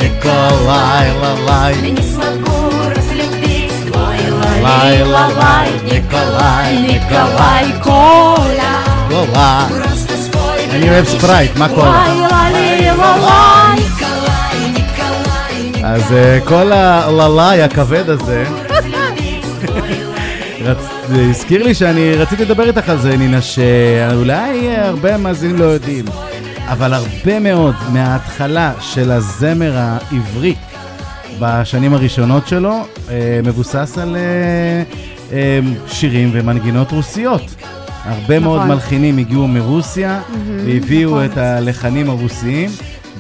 ניקולאי, 0.02 1.08
ללאי, 1.22 1.74
Не 1.96 2.04
смогу 2.14 2.60
разлюбить 2.96 3.96
לילה, 4.62 5.28
ליי, 5.28 5.72
ניקולאי, 5.84 6.82
ניקולאי, 6.82 7.72
קולה 7.84 8.84
קולה. 9.10 9.68
Просто 9.70 10.14
спой 10.26 10.72
אני 10.72 10.90
אוהב 10.90 11.06
ספרייט, 11.06 11.58
מה 11.58 11.70
קורה? 11.70 12.08
לילה 12.08 12.50
לילה 12.52 12.94
וואי 12.96 13.78
Николай, 13.78 14.78
Николай, 14.78 15.84
אז 15.84 16.14
אה, 16.14 16.40
כל 16.44 16.72
הללאי 16.72 17.62
הכבד 17.62 18.10
הזה, 18.10 18.44
רצ... 20.62 20.78
זה 21.10 21.22
הזכיר 21.30 21.64
לי 21.64 21.74
שאני 21.74 22.16
רציתי 22.16 22.46
לדבר 22.46 22.68
איתך 22.68 22.90
על 22.90 22.98
זה, 22.98 23.18
נינה, 23.18 23.42
שאולי 23.42 24.68
אה, 24.68 24.88
הרבה 24.88 25.18
מאזינים 25.18 25.60
לא 25.60 25.64
יודעים, 25.64 26.06
אבל 26.71 26.95
הרבה 26.95 27.41
מאוד 27.41 27.75
מההתחלה 27.93 28.73
של 28.81 29.11
הזמר 29.11 29.73
העברי 29.77 30.55
בשנים 31.41 31.95
הראשונות 31.95 32.49
שלו 32.49 32.87
אה, 33.11 33.41
מבוסס 33.45 33.99
על 34.03 34.17
אה, 34.17 34.83
אה, 35.33 35.61
שירים 35.87 36.31
ומנגינות 36.33 36.93
רוסיות. 36.93 37.43
הרבה 38.05 38.39
נכון. 38.39 38.43
מאוד 38.43 38.67
מלחינים 38.67 39.19
הגיעו 39.19 39.49
מרוסיה 39.49 40.21
והביאו 40.67 41.11
נכון. 41.11 41.25
את 41.25 41.37
הלחנים 41.37 42.11
הרוסיים, 42.11 42.71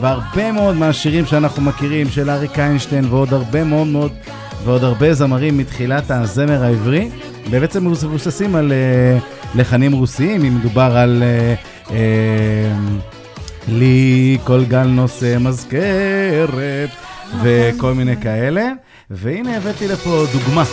והרבה 0.00 0.52
מאוד 0.52 0.76
מהשירים 0.76 1.26
שאנחנו 1.26 1.62
מכירים, 1.62 2.08
של 2.08 2.30
אריק 2.30 2.58
איינשטיין 2.58 3.04
ועוד 3.04 3.34
הרבה 3.34 3.64
מאוד 3.64 3.86
מאוד, 3.86 4.12
ועוד 4.64 4.84
הרבה 4.84 5.14
זמרים 5.14 5.58
מתחילת 5.58 6.10
הזמר 6.10 6.64
העברי, 6.64 7.10
בעצם 7.50 7.86
מבוססים 7.86 8.54
על 8.54 8.72
לחנים 9.54 9.92
רוסיים, 9.92 10.44
אם 10.44 10.56
מדובר 10.56 10.96
על 10.96 11.22
לי 13.70 14.38
כל 14.44 14.64
גל 14.64 14.86
נושא 14.86 15.36
מזכרת 15.40 16.90
וכל 17.42 17.94
מיני 17.94 18.16
כאלה. 18.16 18.68
והנה 19.10 19.56
הבאתי 19.56 19.88
לפה 19.88 20.24
דוגמה. 20.32 20.64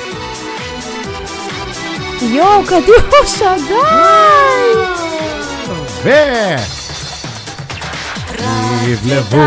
יואו, 2.21 2.63
קדיושה, 2.63 3.55
די! 3.67 4.97
ו... 6.03 6.09
יבלבו 8.87 9.41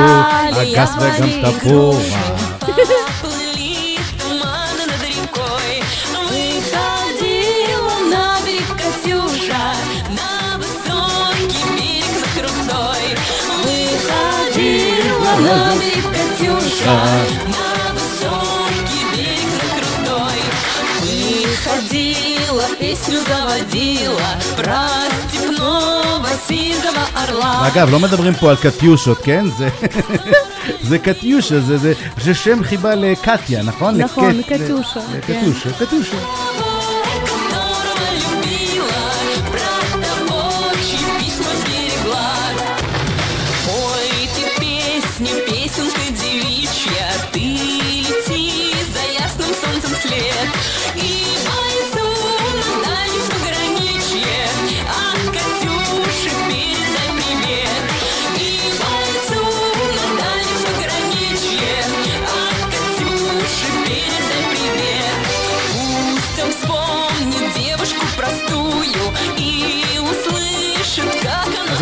הגס 0.52 0.90
וגם 0.96 1.28
תפוח. 1.42 2.29
Выходила 15.39 15.65
на 15.65 15.75
берег 15.79 16.05
Катюша 16.11 16.85
На 16.85 17.93
высокий 17.93 19.03
берег 19.13 19.51
на 19.63 19.69
крутой 19.79 20.39
Выходила, 21.01 22.63
песню 22.79 23.17
заводила 23.27 24.29
Про 24.57 24.87
степного 25.29 26.27
сизого 26.47 27.05
орла 27.15 27.67
אגב, 27.67 27.89
לא 27.91 27.99
מדברים 27.99 28.33
פה 28.33 28.49
על 28.49 28.55
קטיושות, 28.55 29.17
כן? 29.23 29.45
זה, 29.57 29.69
זה 30.81 30.99
קטיושה, 30.99 31.59
זה, 31.59 31.77
זה, 31.77 31.93
זה 32.21 32.33
שם 32.33 32.63
חיבה 32.63 32.95
לקטיה, 32.95 33.61
נכון? 33.63 33.97
נכון, 33.97 34.39
לקט- 34.39 34.53
קטיושה, 34.63 34.99
ל- 34.99 35.21
כן. 35.27 35.39
קטיושה, 35.41 35.69
קטיושה. 35.85 36.17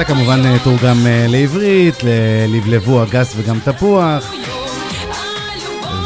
כמובן 0.09 0.41
אה, 0.45 0.57
תורגם 0.65 1.07
אה, 1.07 1.27
לעברית, 1.29 1.95
לבלבו 2.05 3.03
אגס 3.03 3.33
וגם 3.37 3.59
תפוח. 3.65 4.33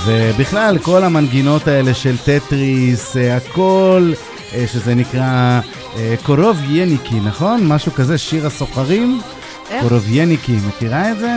ובכלל, 0.06 0.78
כל 0.78 1.04
המנגינות 1.04 1.68
האלה 1.68 1.94
של 1.94 2.16
טטריס, 2.18 3.16
אה, 3.16 3.36
הכל, 3.36 4.12
שזה 4.72 4.94
נקרא 4.94 5.60
коробейники, 6.22 7.20
נכון? 7.20 7.66
משהו 7.66 7.92
כזה, 7.92 8.18
שיר 8.18 8.46
הסוחרים? 8.46 9.20
איך? 9.70 9.82
коробейники, 9.88 10.56
מכירה 10.68 11.10
את 11.10 11.18
זה? 11.18 11.32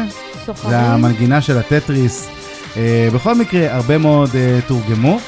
סוחרים? 0.45 0.70
זה 0.70 0.80
המנגינה 0.80 1.41
של 1.41 1.57
הטטריס. 1.57 2.28
בכל 3.13 3.36
מקרה, 3.36 3.76
הרבה 3.76 3.97
מאוד 3.97 4.30
תורגמו. 4.68 5.20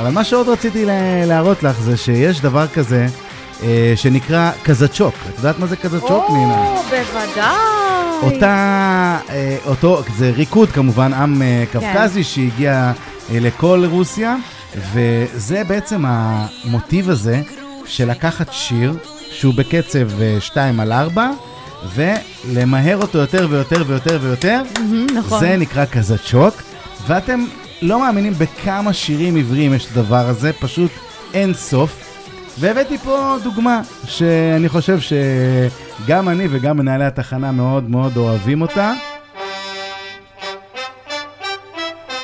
אבל 0.00 0.10
מה 0.10 0.24
שעוד 0.24 0.48
רציתי 0.48 0.84
לה- 0.84 1.26
להראות 1.26 1.62
לך 1.62 1.80
זה 1.80 1.96
שיש 1.96 2.40
דבר 2.40 2.66
כזה 2.66 3.06
שנקרא 3.96 4.50
קזצ'וק. 4.62 5.14
את 5.28 5.36
יודעת 5.36 5.58
מה 5.58 5.66
זה 5.66 5.76
קזצ'וק, 5.76 6.30
נינה? 6.30 6.58
או, 6.58 6.82
בוודאי. 6.82 7.78
אותה, 8.22 9.18
אה, 9.30 9.56
אותו, 9.66 10.02
זה 10.16 10.30
ריקוד 10.30 10.70
כמובן, 10.70 11.12
עם 11.12 11.42
אה, 11.42 11.64
קווקזי 11.72 12.24
שהגיע 12.24 12.92
אה, 13.30 13.40
לכל 13.40 13.84
רוסיה, 13.90 14.36
וזה 14.92 15.64
בעצם 15.64 16.04
המוטיב 16.06 17.10
הזה 17.10 17.42
של 17.86 18.10
לקחת 18.10 18.52
שיר 18.52 18.94
שהוא 19.30 19.54
בקצב 19.54 20.08
2 20.40 20.80
על 20.80 20.92
4, 20.92 21.30
ולמהר 21.94 22.96
אותו 23.02 23.18
יותר 23.18 23.46
ויותר 23.50 23.82
ויותר 23.86 24.18
ויותר, 24.22 24.62
נכון. 25.14 25.40
זה 25.40 25.56
נקרא 25.56 25.84
כזצ'וק, 25.84 26.54
ואתם 27.06 27.44
לא 27.82 28.00
מאמינים 28.00 28.32
בכמה 28.38 28.92
שירים 28.92 29.36
עבריים 29.36 29.74
יש 29.74 29.86
את 29.86 29.96
הדבר 29.96 30.28
הזה, 30.28 30.52
פשוט 30.52 30.90
אין 31.34 31.54
סוף. 31.54 32.07
והבאתי 32.60 32.98
פה 32.98 33.36
דוגמה 33.42 33.80
שאני 34.04 34.68
חושב 34.68 34.98
שגם 35.00 36.28
אני 36.28 36.46
וגם 36.50 36.76
מנהלי 36.76 37.04
התחנה 37.04 37.52
מאוד 37.52 37.90
מאוד 37.90 38.16
אוהבים 38.16 38.62
אותה. 38.62 38.92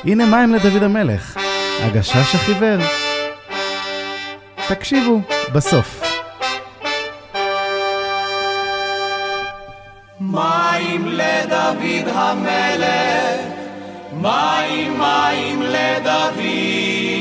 הנה 0.05 0.27
מים 0.27 0.55
לדוד 0.55 0.83
המלך, 0.83 1.37
הגשש 1.81 2.35
החיוור. 2.35 2.79
תקשיבו, 4.69 5.21
בסוף. 5.53 6.03
מים 10.21 11.07
לדוד 11.07 12.09
המלך, 12.15 13.41
מים 14.13 14.99
מים 14.99 15.63
לדוד, 15.63 17.14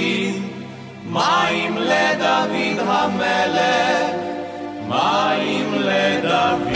מים 1.13 1.77
לדוד 1.77 2.79
המלך, 2.87 4.15
מים 4.87 5.73
לדוד. 5.73 6.73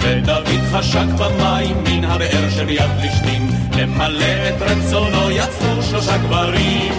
ודוד 0.00 0.60
חשק 0.72 1.06
במים 1.18 1.84
מן 1.84 2.04
הבאר 2.04 2.50
של 2.50 2.70
יד 2.70 2.90
פלישתים, 3.00 3.48
למלא 3.76 4.48
את 4.48 4.62
רצונו 4.62 5.30
יצאו 5.30 5.82
שלושה 5.90 6.16
גברים. 6.16 6.92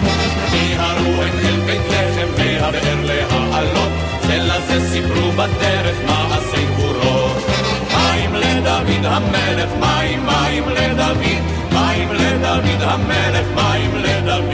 מיהרו 0.51 1.23
את 1.23 1.45
אל 1.45 1.59
בית 1.65 1.81
לחם 1.89 2.27
מהבאר 2.37 3.05
להעלות, 3.05 3.91
זה 4.21 4.37
לזה 4.37 4.89
סיפרו 4.89 5.31
בדרך 5.31 5.97
מעשי 6.05 6.65
גבורות. 6.65 7.18
לדוד 8.89 9.05
המלך, 9.05 9.69
מים 9.79 10.25
מים 10.25 10.69
לדוד, 10.69 11.23
מים 11.71 12.11
לדוד 12.11 12.81
המלך, 12.81 13.45
מים 13.55 13.95
לדוד. 13.95 14.53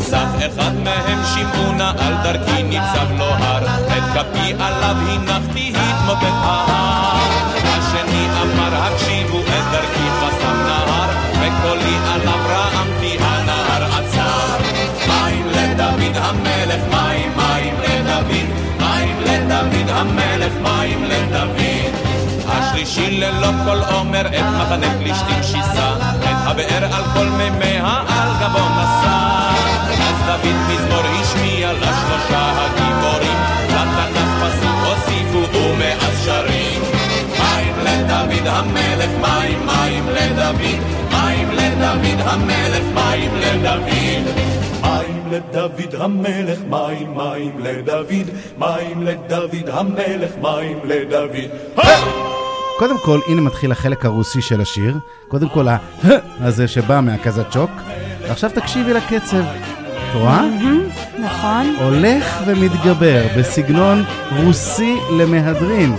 סך 0.00 0.28
אחד 0.46 0.74
מהם 0.84 1.18
שמעונה 1.34 1.92
על 1.98 2.14
דרכי 2.22 2.62
ניצב 2.62 3.12
לו 3.18 3.24
הר, 3.24 3.66
את 3.66 4.02
כפי 4.14 4.52
עליו 4.58 4.96
הנחתי 5.08 5.72
התמוטט 5.76 6.36
ההר. 6.42 7.28
השני 7.64 8.26
אמר 8.42 8.74
הקשיבו 8.74 9.38
את 9.38 9.64
דרכי 9.72 10.08
חסם 10.20 10.56
נהר, 10.66 11.08
וקולי 11.32 11.96
עליו 12.12 12.40
רעמתי 12.48 13.16
הנהר 13.20 13.84
עצר. 13.84 14.56
מים 15.08 15.46
לדוד 15.46 16.16
המלך, 16.16 16.82
מים 16.90 17.32
מים 17.36 17.74
לדוד, 17.82 18.46
מים 18.80 19.16
לדוד 19.20 19.88
המלך, 19.90 20.52
מים 20.62 21.04
לדוד. 21.04 22.05
השני 22.76 22.82
השלישי 22.82 23.20
ללא 23.20 23.48
כל 23.64 23.94
עומר 23.94 24.26
את 24.26 24.44
מחנה 24.60 24.98
פלישתים 24.98 25.42
שיסה, 25.42 25.96
את 26.20 26.36
הבאר 26.46 26.84
על 26.94 27.04
כל 27.14 27.26
מימיה 27.26 28.02
על 28.08 28.30
גבו 28.40 28.58
נשא. 28.58 29.16
אז 29.88 30.16
דוד 30.26 30.56
מזמור 30.68 31.02
השמיע 31.20 31.72
לשלושה 31.72 32.52
הגיבורים, 32.56 33.38
לתנ"ך 33.68 34.42
פסוק 34.42 34.76
הוסיפו 34.86 35.58
ומאז 35.58 36.24
שרים. 36.24 36.82
מים 37.38 37.74
לדוד 37.78 38.46
המלך, 38.46 39.10
מים, 39.20 39.66
מים 39.66 40.08
לדוד, 40.08 40.80
מים 41.10 41.50
לדוד 41.50 42.20
המלך, 42.20 42.84
מים 42.94 43.30
לדוד. 43.36 43.86
מים 44.82 45.22
לדוד 45.30 45.94
המלך, 45.94 46.58
מים, 46.70 47.14
מים 47.14 47.58
לדוד, 47.58 48.30
מים 48.58 49.02
לדוד 49.02 49.68
המלך, 49.68 50.30
מים 50.42 50.78
לדוד. 50.84 52.35
קודם 52.78 52.98
כל, 52.98 53.20
הנה 53.28 53.40
מתחיל 53.40 53.72
החלק 53.72 54.04
הרוסי 54.04 54.42
של 54.42 54.60
השיר. 54.60 54.98
קודם 55.28 55.48
כל, 55.48 55.68
ה... 55.68 55.76
הזה 56.40 56.68
שבא 56.68 57.00
מהקזצ'וק. 57.00 57.70
ועכשיו 58.28 58.50
תקשיבי 58.54 58.94
לקצב. 58.94 59.36
את 60.10 60.14
רואה? 60.14 60.42
נכון. 61.24 61.74
הולך 61.82 62.42
ומתגבר 62.46 63.22
בסגנון 63.38 64.04
רוסי 64.44 64.94
למהדרין. 65.18 65.96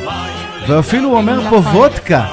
ואפילו 0.67 1.09
הוא 1.09 1.17
אומר 1.17 1.49
פה 1.49 1.55
וודקה. 1.55 2.25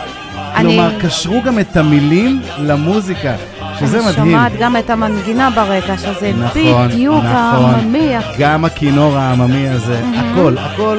אני- 0.54 0.68
כלומר, 0.68 1.00
קשרו 1.00 1.42
גם 1.42 1.58
את 1.58 1.76
המילים 1.76 2.42
למוזיקה, 2.58 3.34
שזה 3.80 3.98
אני 3.98 4.06
מדהים. 4.06 4.26
שומעת 4.30 4.52
גם 4.58 4.76
את 4.76 4.90
המנגינה 4.90 5.50
ברקע, 5.50 5.96
שזה 5.98 6.32
נכון, 6.38 6.88
בדיוק 6.88 7.16
נכון. 7.24 7.30
העממי. 7.30 8.12
גם 8.38 8.64
הכינור 8.64 9.16
העממי 9.16 9.68
הזה, 9.68 10.00
הכל, 10.16 10.54
הכל 10.58 10.98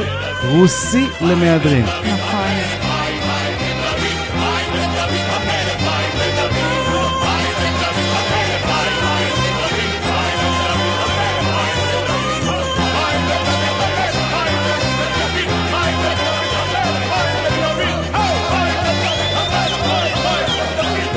רוסי 0.52 1.08
למהדרין. 1.22 1.86
נכון. 1.86 2.45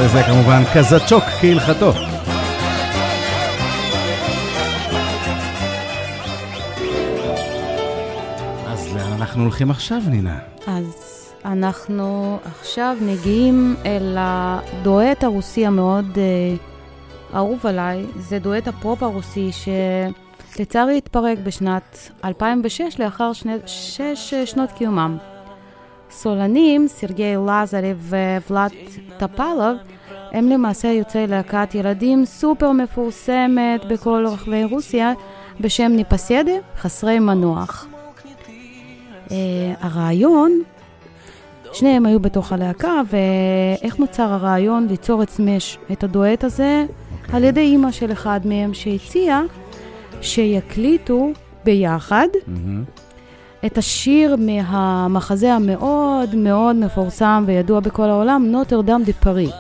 וזה 0.08 0.22
כמובן 0.22 0.62
קזצ'וק 0.74 1.24
כהלכתו. 1.40 1.92
אז 8.66 8.96
לאן 8.96 9.12
אנחנו 9.12 9.42
הולכים 9.42 9.70
עכשיו, 9.70 10.00
נינה? 10.10 10.38
אז 10.66 10.94
אנחנו 11.44 12.38
עכשיו 12.44 12.96
מגיעים 13.00 13.76
אל 13.86 14.16
הדואט 14.18 15.24
הרוסי 15.24 15.66
המאוד 15.66 16.18
אה, 16.18 16.54
אהוב 17.38 17.66
עליי. 17.66 18.06
זה 18.16 18.38
דואט 18.38 18.68
הפופ 18.68 19.02
הרוסי 19.02 19.50
שלצערי 20.56 20.98
התפרק 20.98 21.38
בשנת 21.38 22.10
2006 22.24 23.00
לאחר 23.00 23.32
שני, 23.32 23.52
שש 23.66 24.34
אה, 24.34 24.46
שנות 24.46 24.72
קיומם. 24.72 25.16
סולנים, 26.10 26.88
סרגי 26.88 27.34
לזרב 27.46 28.12
וולד 28.50 28.70
טפלוב, 29.18 29.76
הם 30.32 30.48
למעשה 30.48 30.88
יוצאי 30.88 31.26
להקת 31.26 31.74
ילדים 31.74 32.24
סופר 32.24 32.72
מפורסמת 32.72 33.84
בכל 33.88 34.24
רחבי 34.28 34.64
רוסיה 34.64 35.12
בשם 35.60 35.92
ניפסדה, 35.92 36.52
חסרי 36.76 37.18
מנוח. 37.18 37.86
הרעיון, 39.80 40.62
שניהם 41.72 42.06
היו 42.06 42.20
בתוך 42.20 42.52
הלהקה, 42.52 43.00
ואיך 43.10 43.98
נוצר 43.98 44.32
הרעיון 44.32 44.86
ליצור 44.90 45.22
את 45.22 45.30
סמש, 45.30 45.78
את 45.92 46.04
הדואט 46.04 46.44
הזה, 46.44 46.86
okay. 46.88 47.36
על 47.36 47.44
ידי 47.44 47.60
אימא 47.60 47.90
של 47.90 48.12
אחד 48.12 48.40
מהם 48.44 48.74
שהציע 48.74 49.40
שיקליטו 50.20 51.30
ביחד 51.64 52.28
את 53.66 53.78
השיר 53.78 54.36
מהמחזה 54.38 55.54
המאוד 55.54 56.34
מאוד 56.34 56.76
מפורסם 56.76 57.44
וידוע 57.46 57.80
בכל 57.80 58.08
העולם, 58.08 58.46
נוטרדם 58.46 59.02
דה 59.04 59.12
פארי. 59.12 59.50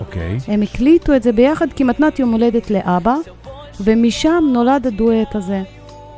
אוקיי. 0.00 0.38
הם 0.48 0.62
הקליטו 0.62 1.16
את 1.16 1.22
זה 1.22 1.32
ביחד 1.32 1.66
כמתנת 1.76 2.18
יום 2.18 2.32
הולדת 2.32 2.70
לאבא, 2.70 3.14
ומשם 3.80 4.44
נולד 4.52 4.86
הדואט 4.86 5.34
הזה. 5.34 5.62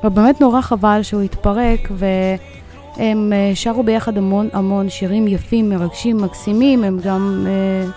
ובאמת 0.04 0.40
נורא 0.40 0.60
חבל 0.60 1.02
שהוא 1.02 1.22
התפרק, 1.22 1.88
והם 1.90 3.32
אה, 3.32 3.52
שרו 3.54 3.82
ביחד 3.82 4.18
המון 4.18 4.48
המון 4.52 4.88
שירים 4.88 5.28
יפים, 5.28 5.68
מרגשים, 5.68 6.16
מקסימים, 6.16 6.84
הם 6.84 6.98
גם 7.04 7.46
אה, 7.46 7.90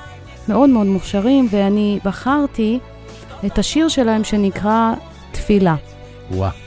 מאוד 0.49 0.69
מאוד 0.69 0.87
מוכשרים, 0.87 1.47
ואני 1.51 1.99
בחרתי 2.03 2.79
את 3.45 3.57
השיר 3.57 3.87
שלהם 3.87 4.23
שנקרא 4.23 4.93
תפילה. 5.31 5.75
וואה. 6.31 6.66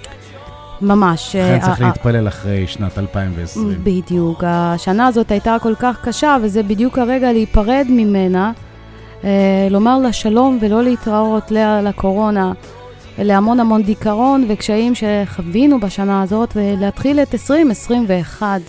ממש. 0.82 1.36
לכן 1.36 1.54
אה, 1.54 1.60
צריך 1.60 1.82
אה, 1.82 1.86
להתפלל 1.86 2.28
אחרי 2.28 2.66
שנת 2.66 2.98
2020. 2.98 3.74
בדיוק. 3.82 4.44
השנה 4.46 5.06
הזאת 5.06 5.30
הייתה 5.30 5.56
כל 5.62 5.74
כך 5.78 5.98
קשה, 6.04 6.36
וזה 6.42 6.62
בדיוק 6.62 6.98
הרגע 6.98 7.32
להיפרד 7.32 7.86
ממנה, 7.90 8.52
אה, 9.24 9.28
לומר 9.70 9.98
לה 9.98 10.12
שלום 10.12 10.58
ולא 10.60 10.82
להתראות 10.82 11.50
לה- 11.50 11.82
לקורונה, 11.82 12.52
להמון 13.18 13.60
המון 13.60 13.82
דיכאון 13.82 14.44
וקשיים 14.48 14.92
שחווינו 14.94 15.80
בשנה 15.80 16.22
הזאת, 16.22 16.52
ולהתחיל 16.56 17.20
את 17.20 17.34
2021 17.34 18.60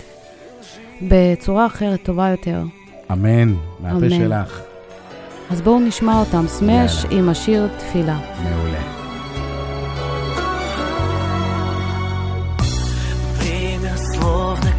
בצורה 1.02 1.66
אחרת, 1.66 1.98
טובה 2.02 2.28
יותר. 2.28 2.62
אמן, 3.12 3.54
מהפה. 3.80 4.10
שלך. 4.10 4.60
אז 5.50 5.60
בואו 5.60 5.80
נשמע 5.80 6.18
אותם, 6.20 6.44
סמש 6.48 7.04
עם 7.10 7.28
השיר 7.28 7.68
תפילה. 7.78 8.18
מעולה. 8.42 9.01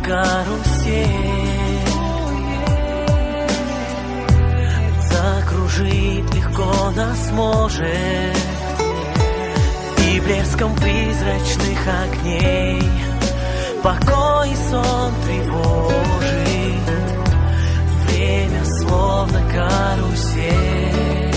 Карусель 0.04 1.08
Закружить 5.02 6.34
легко 6.36 6.92
нас 6.96 7.32
может. 7.32 8.38
И 10.10 10.20
блеском 10.20 10.76
призрачных 10.76 11.80
огней 11.88 12.82
Покой 13.82 14.52
и 14.52 14.56
сон 14.70 15.14
тревожит. 15.26 16.24
Время 18.06 18.66
словно 18.66 19.40
карусель. 19.52 21.34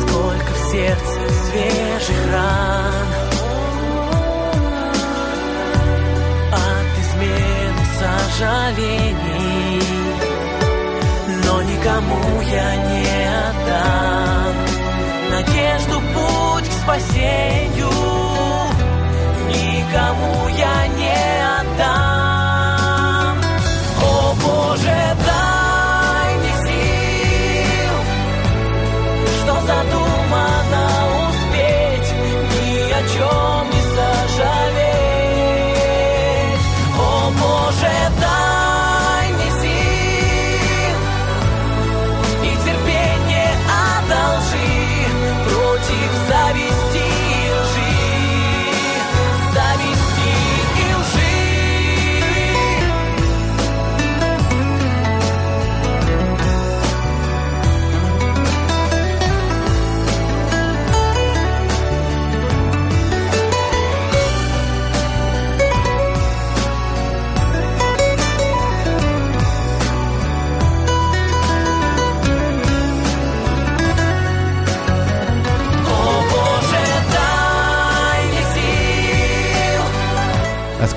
Сколько 0.00 0.52
в 0.52 0.70
сердце 0.70 1.20
свежих 1.48 2.32
ран 2.32 3.23
сожалений. 8.34 9.82
Но 11.44 11.62
никому 11.62 12.40
я 12.42 12.76
не 12.76 13.04
отдам 13.48 14.54
Надежду 15.30 16.00
путь 16.00 16.68
к 16.68 16.72
спасению. 16.72 17.90
Никому 19.48 20.48
я 20.48 20.86
не 20.88 21.12
отдам 21.60 22.13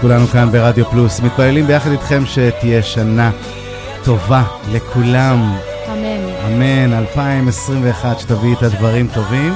כולנו 0.01 0.27
כאן 0.27 0.51
ברדיו 0.51 0.85
פלוס, 0.85 1.19
מתפללים 1.19 1.67
ביחד 1.67 1.91
איתכם 1.91 2.23
שתהיה 2.25 2.83
שנה 2.83 3.31
טובה 4.03 4.43
לכולם. 4.71 5.57
אמן. 5.91 6.53
אמן, 6.53 6.93
2021, 6.93 8.19
שתביא 8.19 8.53
את 8.53 8.63
הדברים 8.63 9.07
טובים. 9.13 9.53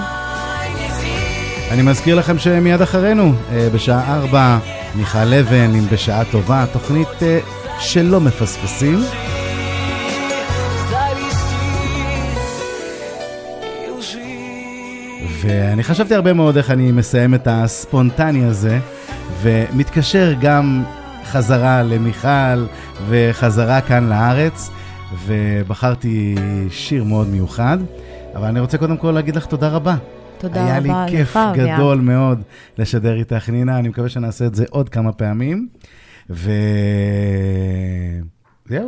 אני 1.72 1.82
מזכיר 1.82 2.16
לכם 2.16 2.40
שמיד 2.40 2.82
אחרינו, 2.82 3.34
אה, 3.52 3.68
בשעה 3.74 4.16
4, 4.16 4.58
מיכל 4.96 5.34
אבן 5.34 5.76
עם 5.76 5.86
בשעה 5.92 6.26
טובה, 6.32 6.66
תוכנית 6.74 7.24
אה, 7.24 7.40
שלא 7.80 8.22
מפספסים. 8.22 9.04
ואני 15.42 15.84
חשבתי 15.84 16.16
הרבה 16.16 16.34
מאוד 16.34 16.58
איך 16.58 16.72
אני 16.72 16.92
מסיים 16.92 17.36
את 17.36 17.48
הספונטני 17.52 18.46
הזה, 18.46 18.80
ומתקשר 19.42 20.34
גם 20.42 20.84
חזרה 21.26 21.84
למיכל 21.84 22.66
וחזרה 23.10 23.82
כאן 23.82 24.10
לארץ, 24.10 24.70
ובחרתי 25.26 26.36
שיר 26.70 27.04
מאוד 27.04 27.28
מיוחד, 27.28 27.78
אבל 28.36 28.48
אני 28.48 28.60
רוצה 28.60 28.78
קודם 28.78 28.98
כל 28.98 29.12
להגיד 29.12 29.36
לך 29.36 29.46
תודה 29.46 29.70
רבה. 29.70 29.96
תודה 30.38 30.66
היה 30.66 30.80
רבה 30.80 31.06
לי 31.06 31.12
כיף 31.12 31.36
לך. 31.36 31.40
גדול 31.56 32.00
מאוד 32.00 32.42
לשדר 32.78 33.16
איתך, 33.16 33.50
נינה, 33.50 33.80
אני 33.80 33.90
מקווה 33.90 34.10
שנעשה 34.10 34.46
את 34.46 34.56
זה 34.56 34.66
עוד 34.70 34.90
כמה 34.90 35.12
פעמים. 35.12 35.68
וזהו, 36.30 36.46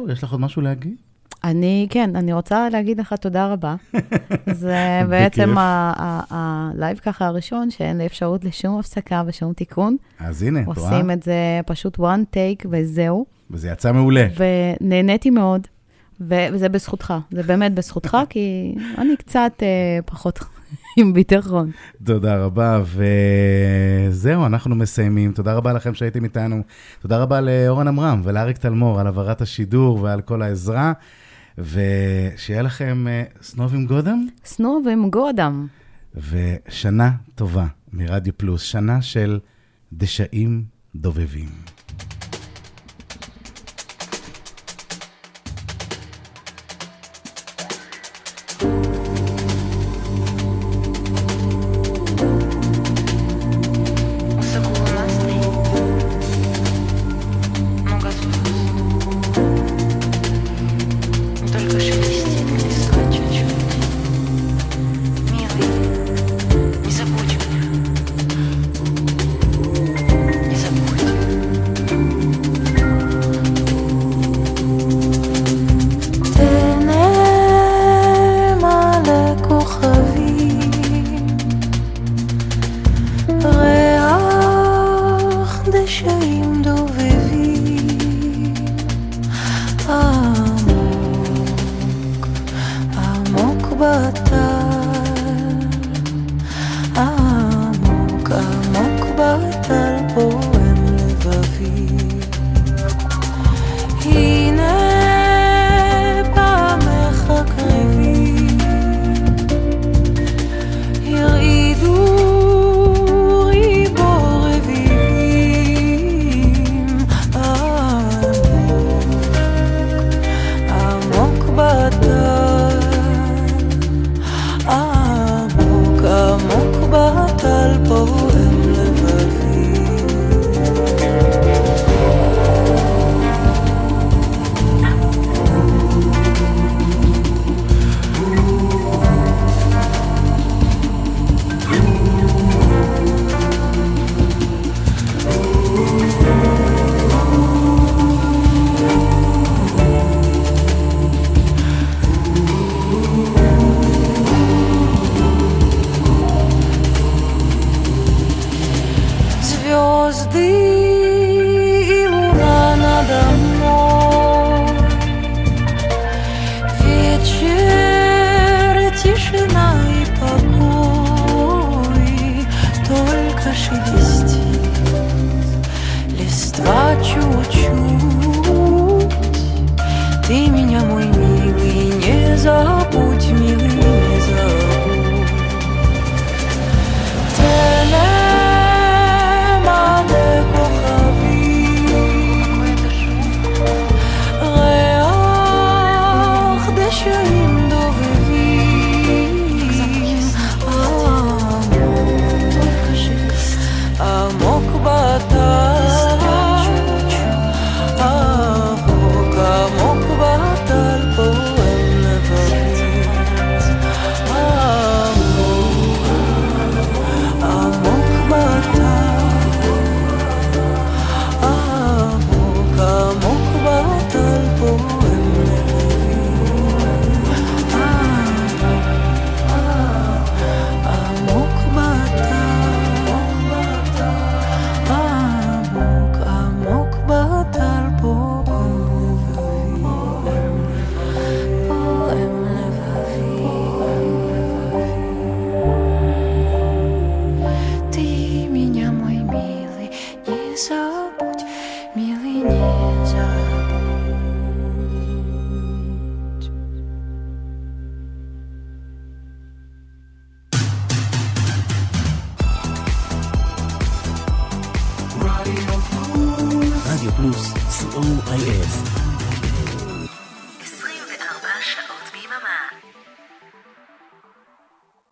יש 0.09 0.23
לך 0.23 0.31
עוד 0.31 0.41
משהו 0.41 0.61
להגיד? 0.61 0.95
אני, 1.43 1.87
כן, 1.89 2.15
אני 2.15 2.33
רוצה 2.33 2.69
להגיד 2.69 2.99
לך 2.99 3.13
תודה 3.13 3.47
רבה. 3.47 3.75
זה 4.51 5.01
בעצם 5.09 5.55
הלייב 5.57 6.97
ככה 6.97 7.25
הראשון, 7.25 7.71
שאין 7.71 7.97
לי 7.97 8.05
אפשרות 8.05 8.45
לשום 8.45 8.79
הפסקה 8.79 9.23
ושום 9.27 9.53
תיקון. 9.53 9.97
אז 10.19 10.43
הנה, 10.43 10.61
את 10.61 10.65
רואה? 10.65 10.77
עושים 10.77 11.11
את 11.11 11.23
זה 11.23 11.59
פשוט 11.65 11.97
one 11.97 12.35
take 12.35 12.65
וזהו. 12.71 13.25
וזה 13.51 13.69
יצא 13.69 13.91
מעולה. 13.91 14.27
ונהניתי 14.81 15.29
מאוד, 15.29 15.67
וזה 16.21 16.69
בזכותך, 16.69 17.13
זה 17.31 17.43
באמת 17.43 17.73
בזכותך, 17.73 18.17
כי 18.29 18.75
אני 18.97 19.17
קצת 19.17 19.53
אה, 19.61 19.99
פחות 20.05 20.39
עם 20.99 21.13
ביטחון. 21.13 21.71
תודה 22.03 22.37
רבה, 22.45 22.81
וזהו, 24.09 24.45
אנחנו 24.45 24.75
מסיימים. 24.75 25.31
תודה 25.31 25.53
רבה 25.53 25.73
לכם 25.73 25.93
שהייתם 25.93 26.23
איתנו. 26.23 26.61
תודה 27.01 27.17
רבה 27.17 27.41
לאורן 27.41 27.87
עמרם 27.87 28.21
ולאריק 28.23 28.57
תלמור 28.57 28.99
על 28.99 29.05
העברת 29.05 29.41
השידור 29.41 30.01
ועל 30.01 30.21
כל 30.21 30.41
העזרה, 30.41 30.93
ושיהיה 31.57 32.61
לכם 32.61 33.07
אה, 33.07 33.23
סנוב 33.41 33.73
עם 33.73 33.85
גודם, 33.85 34.27
סנוב 34.45 34.87
עם 34.87 35.09
גודם. 35.09 35.67
ושנה 36.15 37.11
טובה 37.35 37.67
מרדיו 37.93 38.37
פלוס, 38.37 38.61
שנה 38.61 39.01
של 39.01 39.39
דשאים 39.93 40.63
דובבים. 40.95 41.49